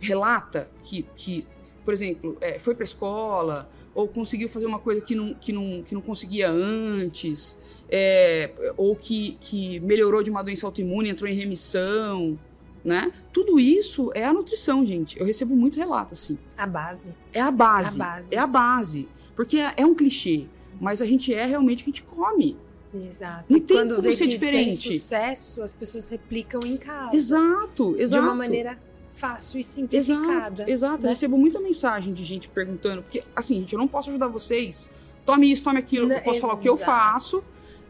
[0.00, 1.46] relata que, que
[1.84, 5.82] por exemplo, é, foi para escola ou conseguiu fazer uma coisa que não, que não,
[5.82, 7.58] que não conseguia antes,
[7.88, 12.38] é, ou que, que melhorou de uma doença autoimune, entrou em remissão,
[12.84, 13.12] né?
[13.32, 15.18] Tudo isso é a nutrição, gente.
[15.18, 16.38] Eu recebo muito relato assim.
[16.56, 17.14] A base.
[17.32, 18.00] É a base.
[18.00, 18.34] A base.
[18.34, 19.08] É a base.
[19.34, 20.46] Porque é, é um clichê,
[20.80, 22.56] mas a gente é realmente o que a gente come.
[22.94, 23.44] Exato.
[23.48, 24.88] Não e tem quando como ser diferente.
[24.88, 27.14] tem sucesso, as pessoas replicam em casa.
[27.14, 28.22] Exato, exato.
[28.22, 28.78] De uma maneira
[29.12, 30.62] fácil e simplificada.
[30.62, 31.02] Exato, exato.
[31.02, 31.08] né?
[31.08, 34.90] Eu recebo muita mensagem de gente perguntando, porque assim, gente, eu não posso ajudar vocês.
[35.24, 36.08] Tome isso, tome aquilo.
[36.08, 36.90] Não, eu posso falar o que eu exato.
[36.90, 37.44] faço,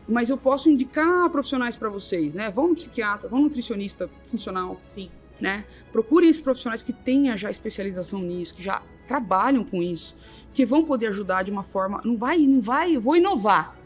[0.09, 2.51] mas eu posso indicar profissionais para vocês, né?
[2.51, 5.09] Vão no psiquiatra, vão no nutricionista funcional, Sim.
[5.41, 5.65] né?
[5.93, 10.17] Procurem esses profissionais que tenham já especialização nisso, que já trabalham com isso,
[10.53, 12.01] que vão poder ajudar de uma forma.
[12.05, 13.80] Não vai, não vai, eu vou inovar.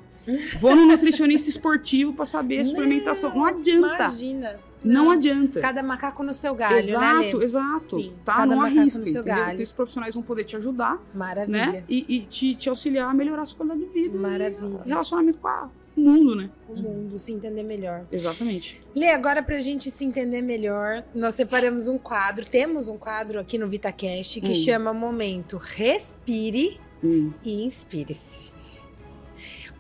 [0.60, 3.34] Vou no nutricionista esportivo para saber a suplementação.
[3.34, 3.86] Não adianta.
[3.96, 4.60] Imagina.
[4.82, 5.60] Não adianta.
[5.60, 7.44] Cada macaco no seu galho, exato, né, Lê?
[7.44, 7.96] exato.
[8.00, 8.12] Sim.
[8.22, 8.34] Tá?
[8.34, 9.24] Cada Não arrisca, no seu entendeu?
[9.24, 9.42] galho.
[9.52, 11.66] Então, esses profissionais vão poder te ajudar, Maravilha.
[11.72, 11.84] né?
[11.88, 14.18] E, e te, te auxiliar a melhorar a sua qualidade de vida.
[14.18, 14.80] Maravilha.
[14.84, 16.50] Relacionamento com a- o mundo, né?
[16.68, 18.04] O mundo, se entender melhor.
[18.12, 18.78] Exatamente.
[18.94, 23.56] Lê, agora pra gente se entender melhor, nós separamos um quadro, temos um quadro aqui
[23.56, 24.54] no VitaCast que Hum.
[24.54, 27.32] chama Momento Respire Hum.
[27.44, 28.52] e Inspire-se.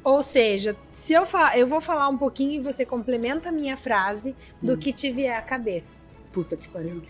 [0.04, 3.76] Ou seja, se eu falar, eu vou falar um pouquinho e você complementa a minha
[3.76, 4.76] frase do Hum.
[4.76, 6.14] que te vier à cabeça.
[6.30, 7.00] Puta que pariu.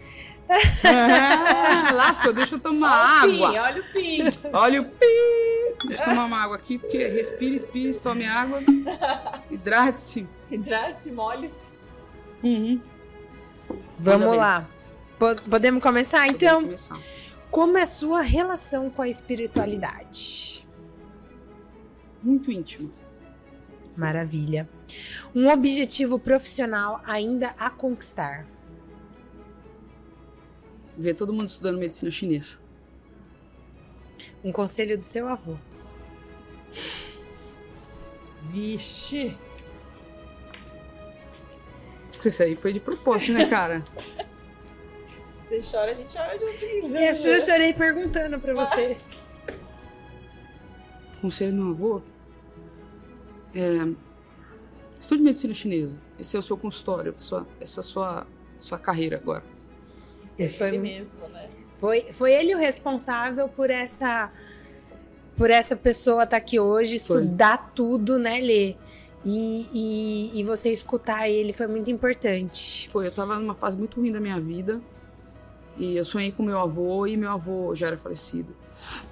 [0.85, 3.63] ah, lascou, deixa eu tomar Olha água.
[3.63, 4.19] olha o pin.
[4.53, 5.07] Olha o pi.
[5.89, 8.61] Deixa eu tomar uma água aqui, porque respire, expire, tome água.
[9.51, 10.27] Hidrate-se.
[10.51, 11.71] Hidrate-se, molhe-se.
[12.43, 12.81] Uhum.
[13.99, 14.67] Vamos lá.
[15.19, 16.27] Po- Podemos começar?
[16.29, 17.07] Então, Podemos começar.
[17.51, 20.64] como é a sua relação com a espiritualidade?
[22.25, 22.91] Muito íntimo.
[23.95, 24.69] Maravilha.
[25.35, 28.47] Um objetivo profissional ainda a conquistar.
[30.97, 32.59] Ver todo mundo estudando medicina chinesa.
[34.43, 35.57] Um conselho do seu avô.
[38.51, 39.37] Vixe.
[42.25, 43.85] Isso aí foi de propósito, né, cara?
[45.45, 46.97] Você chora, a gente chora de ouvir.
[46.97, 48.97] É, Eu chorei perguntando pra você.
[51.21, 52.14] Conselho do meu avô.
[53.55, 53.93] É,
[55.01, 55.99] estude medicina chinesa.
[56.19, 58.27] Esse é o seu consultório, sua, essa é a sua,
[58.59, 59.45] sua carreira agora.
[60.39, 61.49] Ele foi, Ele mesmo, né?
[61.77, 64.33] foi, foi ele o responsável por essa
[65.37, 67.23] por essa pessoa estar aqui hoje, Foi.
[67.23, 68.77] estudar tudo, né, Lê?
[69.25, 72.89] E, e, e você escutar ele foi muito importante.
[72.91, 74.81] Foi, eu tava numa fase muito ruim da minha vida.
[75.77, 78.55] E eu sonhei com meu avô e meu avô já era falecido.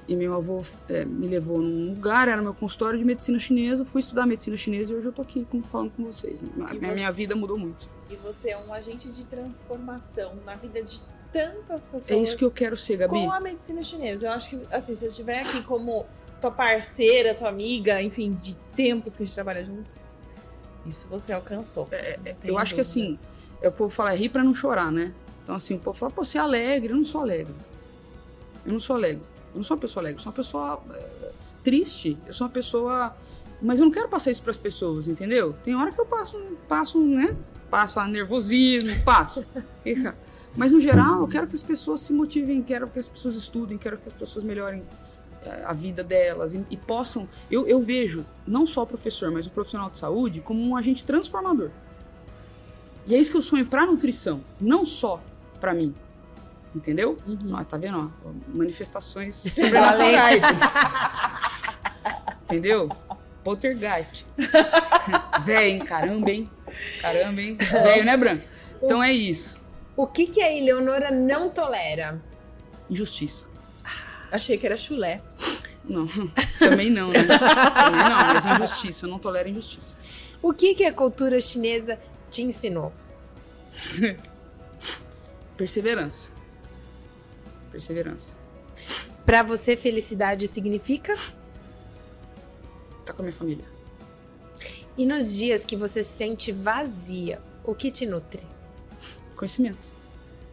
[0.06, 3.84] E meu avô é, me levou num lugar, era meu consultório de medicina chinesa.
[3.84, 6.42] Fui estudar medicina chinesa e hoje eu tô aqui falando com vocês.
[6.42, 6.50] Né?
[6.68, 7.86] A minha, minha vida mudou muito.
[8.10, 11.00] E você é um agente de transformação na vida de
[11.32, 12.10] tantas pessoas.
[12.10, 13.12] É isso que eu quero ser, Gabi.
[13.12, 14.26] Com a medicina chinesa.
[14.26, 16.04] Eu acho que, assim, se eu estiver aqui como
[16.40, 20.12] tua parceira, tua amiga, enfim, de tempos que a gente trabalha juntos,
[20.84, 21.88] isso você alcançou.
[21.90, 23.16] É, é eu acho que assim,
[23.62, 25.12] é, o povo fala é rir pra não chorar, né?
[25.42, 26.92] Então, assim, o povo fala, pô, você é alegre.
[26.92, 27.54] Eu não sou alegre.
[28.66, 29.22] Eu não sou alegre.
[29.52, 30.18] Eu não sou uma pessoa alegre.
[30.18, 31.30] Eu sou uma pessoa é,
[31.62, 32.18] triste.
[32.26, 33.14] Eu sou uma pessoa.
[33.60, 35.54] Mas eu não quero passar isso pras pessoas, entendeu?
[35.64, 36.36] Tem hora que eu passo,
[36.68, 37.36] passo, né?
[37.70, 39.44] Passo a nervosismo, passo.
[40.56, 43.78] Mas no geral, eu quero que as pessoas se motivem, quero que as pessoas estudem,
[43.78, 44.82] quero que as pessoas melhorem
[45.44, 47.28] é, a vida delas e, e possam.
[47.50, 51.04] Eu, eu, vejo não só o professor, mas o profissional de saúde como um agente
[51.04, 51.70] transformador.
[53.06, 55.20] E é isso que eu sonho para nutrição, não só
[55.60, 55.94] para mim.
[56.74, 57.18] Entendeu?
[57.26, 57.54] Uhum.
[57.54, 58.12] Ó, tá vendo?
[58.24, 60.42] Ó, manifestações sobrenaturais.
[62.44, 62.88] Entendeu?
[63.44, 64.24] Poltergeist.
[65.48, 65.80] Hein?
[65.80, 66.48] Caramba, hein?
[67.00, 67.56] Caramba, hein?
[67.58, 68.44] Velho, né, Branco?
[68.80, 69.60] Então é isso.
[69.96, 72.22] O que, que a Eleonora não tolera?
[72.88, 73.46] Injustiça.
[74.30, 75.20] Achei que era chulé.
[75.84, 76.06] Não,
[76.58, 77.24] também não, né?
[77.24, 79.06] também não, mas injustiça.
[79.06, 79.98] Eu não tolero injustiça.
[80.40, 81.98] O que, que a cultura chinesa
[82.30, 82.92] te ensinou?
[85.56, 86.30] Perseverança.
[87.72, 88.38] Perseverança.
[89.24, 91.16] Para você, felicidade significa?
[93.04, 93.64] Tá com a minha família.
[94.96, 98.46] E nos dias que você se sente vazia, o que te nutre?
[99.34, 99.88] Conhecimento.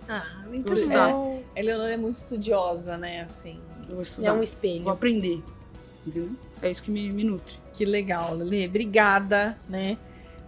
[0.07, 1.11] Ah, muito Vou estudar.
[1.55, 3.21] A Eleonora é muito estudiosa, né?
[3.21, 3.59] Assim.
[3.87, 4.29] Eu vou estudar.
[4.29, 4.83] É um espelho.
[4.83, 5.43] Vou aprender.
[6.05, 6.31] Entendeu?
[6.61, 7.55] É isso que me, me nutre.
[7.73, 8.65] Que legal, Lelê.
[8.65, 9.97] Obrigada, né?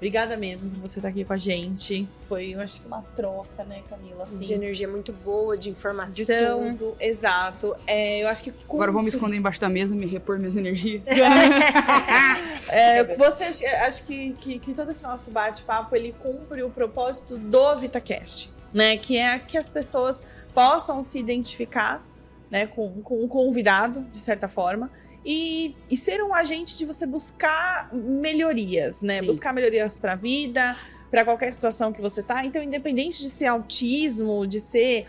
[0.02, 2.10] Obrigada mesmo por você estar aqui com a gente.
[2.28, 4.24] Foi, eu acho que uma troca, né, Camila?
[4.24, 6.16] Assim, de energia muito boa, de informação.
[6.16, 7.76] De tudo, exato.
[7.86, 8.52] É, eu acho que.
[8.52, 8.78] Com...
[8.78, 11.04] Agora vou me esconder embaixo da mesa, me repor minhas energias.
[12.70, 17.78] é, você, acho que, que, que todo esse nosso bate-papo ele cumpre o propósito do
[17.78, 18.98] VitaCast, né?
[18.98, 22.04] Que é que as pessoas possam se identificar
[22.50, 24.90] né, com, com o convidado, de certa forma
[25.26, 29.20] e, e ser um agente de você buscar melhorias, né?
[29.20, 29.26] Sim.
[29.26, 30.76] Buscar melhorias para a vida,
[31.10, 32.46] para qualquer situação que você tá.
[32.46, 35.08] Então, independente de ser autismo, de ser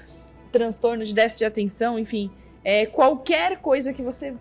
[0.50, 2.30] transtorno de déficit de atenção, enfim,
[2.62, 4.34] é, qualquer coisa que você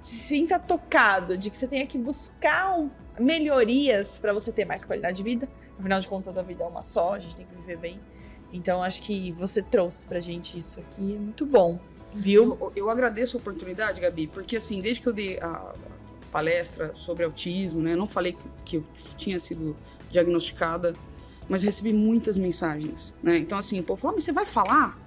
[0.00, 4.84] se sinta tocado, de que você tenha que buscar um, melhorias para você ter mais
[4.84, 5.48] qualidade de vida.
[5.78, 8.00] Afinal de contas, a vida é uma só, a gente tem que viver bem.
[8.52, 11.78] Então, acho que você trouxe pra gente isso aqui, é muito bom.
[12.14, 12.56] Viu?
[12.60, 15.74] Eu, eu, agradeço a oportunidade, Gabi, porque assim, desde que eu dei a
[16.32, 17.92] palestra sobre autismo, né?
[17.92, 18.84] Eu não falei que, que eu
[19.16, 19.76] tinha sido
[20.10, 20.94] diagnosticada,
[21.48, 23.38] mas eu recebi muitas mensagens, né?
[23.38, 24.98] Então assim, o povo falou, ah, mas você vai falar?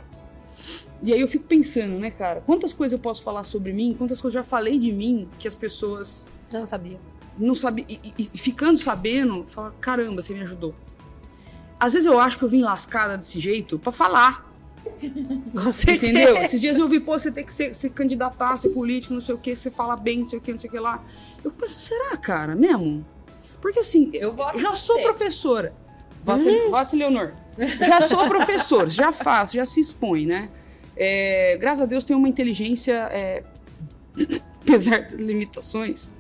[1.04, 4.22] E aí eu fico pensando, né, cara, quantas coisas eu posso falar sobre mim, quantas
[4.22, 7.00] coisas eu já falei de mim que as pessoas não sabiam.
[7.38, 10.76] Não sabia e, e, ficando sabendo, fala, caramba, você me ajudou.
[11.80, 14.51] Às vezes eu acho que eu vim lascada desse jeito para falar.
[15.54, 16.12] Com certeza.
[16.12, 16.38] Entendeu?
[16.38, 19.36] Esses dias eu vi, pô, você tem que ser, se candidatar, ser político, não sei
[19.36, 21.04] o que, você fala bem, não sei o que, não sei o que lá.
[21.44, 23.06] Eu penso, será, cara, mesmo?
[23.62, 25.74] Porque assim, eu já sou professora.
[26.24, 26.70] Voto, hum.
[26.70, 27.34] voto Leonor.
[27.80, 30.50] Já sou professor, já faço, já se expõe, né?
[30.96, 33.44] É, graças a Deus tenho uma inteligência, é,
[34.62, 36.12] apesar das limitações,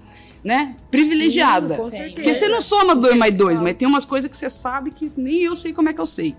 [0.43, 0.75] né?
[0.89, 1.75] Privilegiada.
[1.75, 2.15] Sim, com certeza.
[2.15, 5.07] Porque você não soma dois mais dois, mas tem umas coisas que você sabe que
[5.17, 6.35] nem eu sei como é que eu sei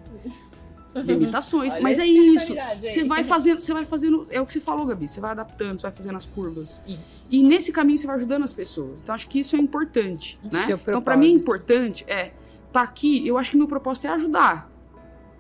[1.05, 2.55] limitações, mas é isso.
[2.81, 5.79] Você vai fazendo, você vai fazendo, é o que você falou, Gabi, você vai adaptando,
[5.79, 6.83] você vai fazendo as curvas.
[6.87, 7.29] Isso.
[7.31, 9.01] E nesse caminho você vai ajudando as pessoas.
[9.03, 10.67] Então acho que isso é importante, né?
[10.71, 12.33] então para mim é importante é
[12.73, 14.71] tá aqui, eu acho que meu propósito é ajudar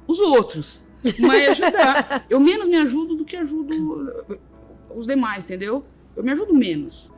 [0.07, 0.85] os outros,
[1.21, 2.27] mas é ajudar.
[2.29, 3.73] eu menos me ajudo do que ajudo
[4.95, 5.85] os demais, entendeu?
[6.15, 7.11] Eu me ajudo menos.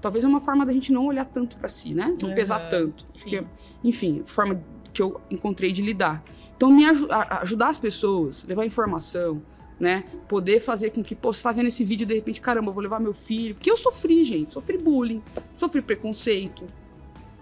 [0.00, 2.14] Talvez é uma forma da gente não olhar tanto para si, né?
[2.20, 3.04] Não uhum, pesar tanto.
[3.06, 3.42] Porque,
[3.82, 4.62] enfim, forma
[4.92, 6.22] que eu encontrei de lidar.
[6.56, 6.98] Então, me aj
[7.42, 9.42] ajudar as pessoas, levar informação,
[9.78, 10.04] né?
[10.26, 12.82] Poder fazer com que, pô, você tá vendo esse vídeo de repente, caramba, eu vou
[12.82, 13.54] levar meu filho.
[13.54, 14.54] Porque eu sofri, gente.
[14.54, 15.22] Sofri bullying,
[15.54, 16.64] sofri preconceito,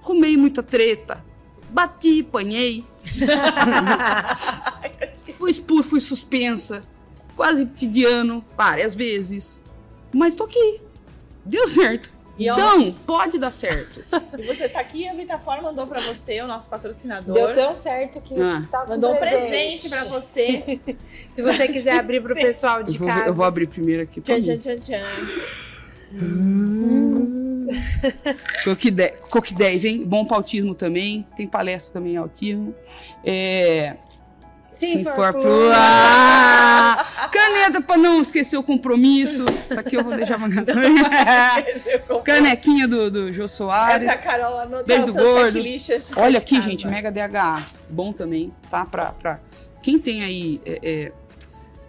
[0.03, 1.25] rumei muita treta,
[1.71, 2.85] bati, apanhei.
[5.35, 6.83] fui expulso, fui suspensa,
[7.37, 7.69] quase
[8.05, 9.63] ano, várias vezes.
[10.13, 10.81] Mas tô aqui.
[11.45, 12.14] Deu certo.
[12.37, 14.05] E então, pode dar certo.
[14.37, 17.35] e você tá aqui, a Vitafor mandou para você, o nosso patrocinador.
[17.35, 18.67] Deu tão certo que ah.
[18.71, 20.81] tá Mandou um presente, para você.
[21.31, 23.27] Se você quiser abrir pro pessoal de eu vou, casa.
[23.27, 24.21] Eu vou abrir primeiro aqui.
[24.21, 25.05] Tchan, tchan, tchan, tchan.
[26.13, 27.67] Hum.
[29.31, 30.05] Coque 10, hein?
[30.05, 31.27] Bom pautismo também.
[31.37, 32.75] Tem palestra também em autismo.
[33.25, 33.97] É...
[34.75, 35.73] Se, Se for, for.
[37.31, 39.45] Caneta pra não esquecer o compromisso.
[39.71, 40.49] Isso aqui eu vou deixar pra
[42.25, 44.07] Canequinha do, do Jô É Soares.
[44.07, 45.59] pra Carol anotar Beijo o seu gordo.
[46.17, 46.69] Olha aqui, casa.
[46.69, 47.63] gente, Mega DHA.
[47.89, 48.85] Bom também, tá?
[48.85, 49.39] Pra, pra
[49.81, 51.13] quem tem aí é, é,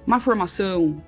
[0.05, 1.01] uma formação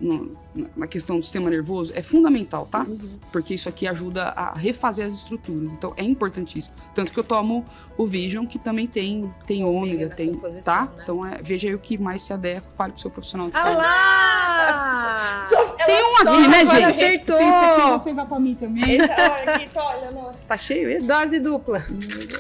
[0.76, 2.82] na questão do sistema nervoso, é fundamental, tá?
[2.88, 3.20] Uhum.
[3.32, 5.74] Porque isso aqui ajuda a refazer as estruturas.
[5.74, 6.74] Então, é importantíssimo.
[6.96, 7.66] Tanto que eu tomo
[7.98, 10.34] o Vision, que também tem, tem Ômega tem,
[10.66, 10.84] tá?
[10.84, 10.90] né?
[11.04, 12.68] Então, é, veja aí o que mais se adequa.
[12.78, 13.78] Fale com o seu profissional de Ah saúde.
[13.78, 15.48] lá!
[15.50, 16.84] Só- Tem um aqui, né, gente?
[16.84, 17.38] acertou.
[17.38, 18.84] Tem esse aqui, vou pegar pra mim também.
[18.98, 20.34] Esse, olha aqui, tô, olha, não.
[20.48, 21.08] Tá cheio esse?
[21.08, 21.80] Dose dupla.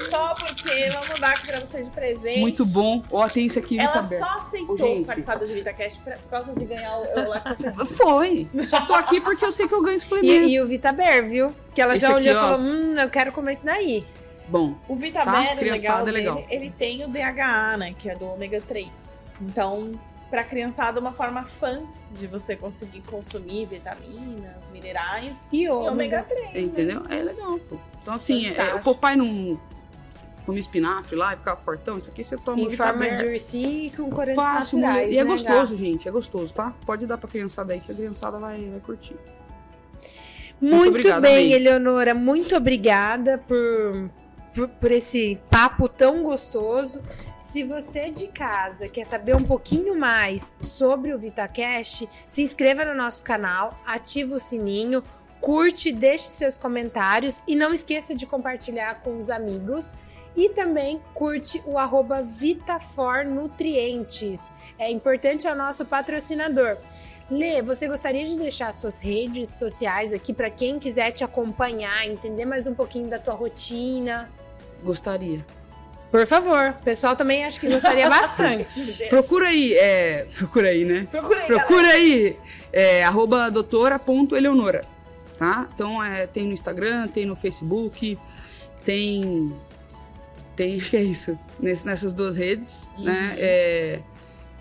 [0.09, 2.39] Só porque vamos dar aqui pra você de presente.
[2.41, 3.01] Muito bom.
[3.11, 5.45] Ó, tem esse aqui, Ela Vita só aceitou Ô, participar do
[6.03, 7.73] pra- por causa de ganhar o, o Lactofé.
[8.11, 8.47] Foi.
[8.65, 10.47] Só tô aqui porque eu sei que eu ganho suplemento.
[10.47, 11.53] E, e o Vitaber, viu?
[11.75, 14.05] Que ela Esse já olhou e falou: hum, eu quero comer isso daí.
[14.47, 16.35] Bom, O Vitaber, Tá, legal, é legal.
[16.35, 19.25] dele, ele tem o DHA, né, que é do ômega 3.
[19.41, 19.91] Então,
[20.29, 21.81] pra criançada, é uma forma fã
[22.13, 26.23] de você conseguir consumir vitaminas, minerais E ômega.
[26.23, 26.53] 3.
[26.53, 26.61] né?
[26.61, 27.03] entendeu?
[27.09, 27.75] É legal, pô.
[28.01, 28.89] Então, assim, é, Fantástico.
[28.89, 29.59] o papai não
[30.47, 31.97] come espinafre lá e ficava fortão.
[31.97, 35.13] Isso aqui você toma Em forma de ursinho com corantes fácil, naturais.
[35.13, 36.07] E é né, gostoso, gente.
[36.07, 36.73] É gostoso, tá?
[36.85, 39.17] Pode dar pra criançada aí, que a criançada vai, vai curtir.
[40.61, 41.53] Muito, obrigado, bem, amei.
[41.53, 42.13] Eleonora.
[42.15, 44.09] Muito obrigada por,
[44.55, 47.01] por, por esse papo tão gostoso.
[47.41, 52.95] Se você de casa quer saber um pouquinho mais sobre o VitaCast, se inscreva no
[52.95, 55.03] nosso canal, ativa o sininho,
[55.41, 59.93] curte, deixe seus comentários e não esqueça de compartilhar com os amigos.
[60.37, 64.51] E também curte o arroba VitaForNutrientes.
[64.77, 66.77] É importante, é o nosso patrocinador.
[67.29, 72.45] Lê, você gostaria de deixar suas redes sociais aqui para quem quiser te acompanhar, entender
[72.45, 74.29] mais um pouquinho da tua rotina?
[74.83, 75.43] Gostaria.
[76.11, 79.05] Por favor, o pessoal também acho que gostaria bastante.
[79.09, 80.27] Procura aí, é.
[80.37, 81.07] Procura aí, né?
[81.11, 81.65] Procura aí, galera.
[81.65, 82.37] Procura aí,
[82.71, 84.81] é, arroba doutora.eleonora,
[85.37, 85.67] tá?
[85.73, 88.17] Então, é, tem no Instagram, tem no Facebook,
[88.85, 89.51] tem...
[90.57, 93.35] Tem, acho que é isso, ness- nessas duas redes, né?
[93.37, 94.01] É,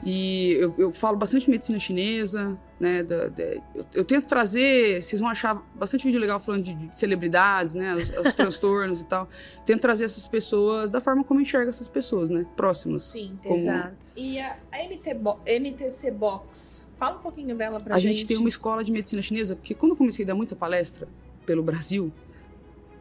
[0.05, 3.03] e eu, eu falo bastante medicina chinesa, né?
[3.03, 3.43] da- da-
[3.75, 7.95] eu, eu tento trazer, vocês vão achar bastante vídeo legal falando de, de celebridades, né?
[7.95, 9.27] Os, os transtornos e tal.
[9.65, 12.45] Tento trazer essas pessoas da forma como eu enxergo essas pessoas, né?
[12.55, 13.03] Próximas.
[13.03, 13.39] Sim.
[13.43, 13.97] Como- Exato.
[14.19, 18.19] E a MT Bo- MTC Box, fala um pouquinho dela pra a gente.
[18.19, 21.09] gente tem uma escola de medicina chinesa, porque quando eu comecei a dar muita palestra
[21.47, 22.13] pelo Brasil,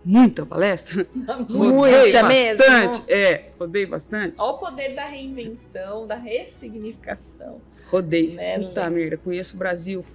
[0.06, 1.08] muita palestra,
[1.50, 3.04] Muita bastante, mesmo?
[3.08, 7.60] é, rodei bastante, Olha o poder da reinvenção, da ressignificação.
[7.90, 10.06] rodei, Né, puta merda, conheço o Brasil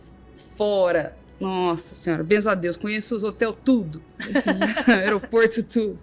[0.56, 4.00] fora, nossa senhora, benza a Deus, conheço os hotéis tudo,
[4.86, 5.98] aeroporto tudo,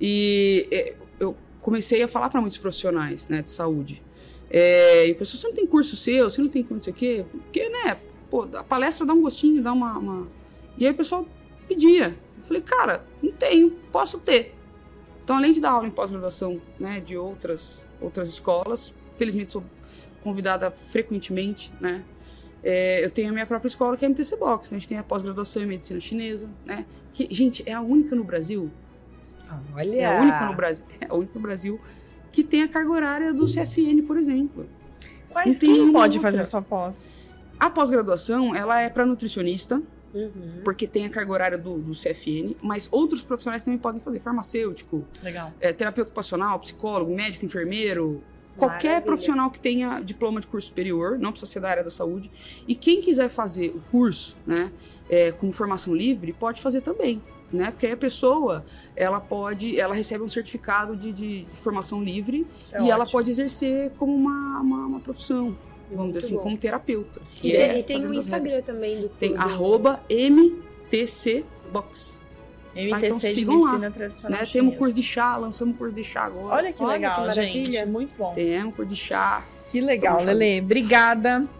[0.00, 4.02] e é, eu comecei a falar para muitos profissionais, né, de saúde,
[4.48, 6.96] é, e o pessoal, você não tem curso seu, você não tem não sei o
[6.96, 7.98] quê, porque, né,
[8.30, 10.28] pô, a palestra dá um gostinho, dá uma, uma...
[10.78, 11.26] e aí o pessoal
[11.66, 14.54] pedia, eu falei, cara, não tenho, posso ter,
[15.22, 19.64] então, além de dar aula em pós-graduação né, de outras, outras escolas, felizmente sou
[20.22, 22.04] convidada frequentemente, né?
[22.66, 24.70] é, eu tenho a minha própria escola, que é a MTC Box.
[24.70, 24.76] Né?
[24.76, 26.84] A gente tem a pós-graduação em medicina chinesa, né?
[27.12, 28.70] Que, gente, é a única no Brasil,
[29.72, 29.94] Olha.
[29.94, 31.80] é a única no Brasil, é a única no Brasil
[32.32, 34.66] que tem a carga horária do CFN, por exemplo.
[35.30, 36.32] Quais, quem pode outra.
[36.32, 37.14] fazer sua pós?
[37.58, 39.80] A pós-graduação, ela é para nutricionista,
[40.14, 40.60] Uhum.
[40.64, 45.04] porque tem a carga horária do, do CFN, mas outros profissionais também podem fazer, farmacêutico,
[45.22, 45.52] Legal.
[45.60, 48.22] é, terapeuta ocupacional, psicólogo, médico, enfermeiro,
[48.56, 49.02] qualquer Maravilha.
[49.02, 52.30] profissional que tenha diploma de curso superior, não precisa ser da área da saúde.
[52.66, 54.72] E quem quiser fazer o curso, né,
[55.10, 57.20] é, com formação livre, pode fazer também.
[57.52, 57.70] Né?
[57.70, 58.64] Porque aí a pessoa,
[58.96, 63.18] ela pode, ela recebe um certificado de, de- formação livre é e ela ótimo.
[63.18, 65.56] pode exercer como uma, uma, uma profissão,
[65.90, 66.42] vamos Muito dizer assim, bom.
[66.42, 67.20] como terapeuta.
[67.42, 70.00] E, é e tem o as Instagram também do Tem arroba
[70.90, 72.20] MTCBox.
[72.74, 74.46] MTC então de sigam lá, medicina tradicional Né?
[74.52, 76.54] Temos curso de chá, lançamos curso de chá agora.
[76.54, 77.86] Olha que Olha legal, que gente.
[77.86, 78.34] Muito bom.
[78.34, 79.42] Temos curso de chá.
[79.70, 80.22] Que legal.
[80.22, 80.60] Lele.
[80.60, 81.38] Obrigada.
[81.40, 81.50] Muito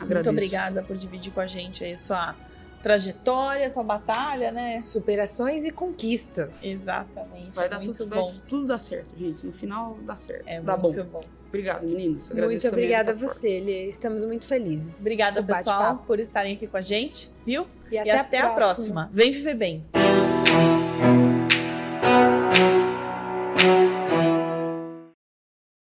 [0.00, 0.30] Agradeço.
[0.30, 2.34] obrigada por dividir com a gente aí sua
[2.82, 4.80] trajetória, tua batalha, né?
[4.80, 6.64] Superações e conquistas.
[6.64, 7.54] Exatamente.
[7.54, 8.24] Vai dar muito tudo, bom.
[8.30, 9.46] vai tudo dar certo, gente.
[9.46, 10.44] No final dá certo.
[10.46, 10.92] É dá bom.
[10.92, 11.24] muito bom.
[11.52, 12.30] Obrigado, meninas.
[12.30, 13.86] Agradeço Muito obrigada a você, Lê.
[13.86, 15.02] Estamos muito felizes.
[15.02, 17.66] Obrigada, pessoal, por estarem aqui com a gente, viu?
[17.90, 19.10] E E até, até, a próxima.
[19.12, 19.84] Vem viver bem.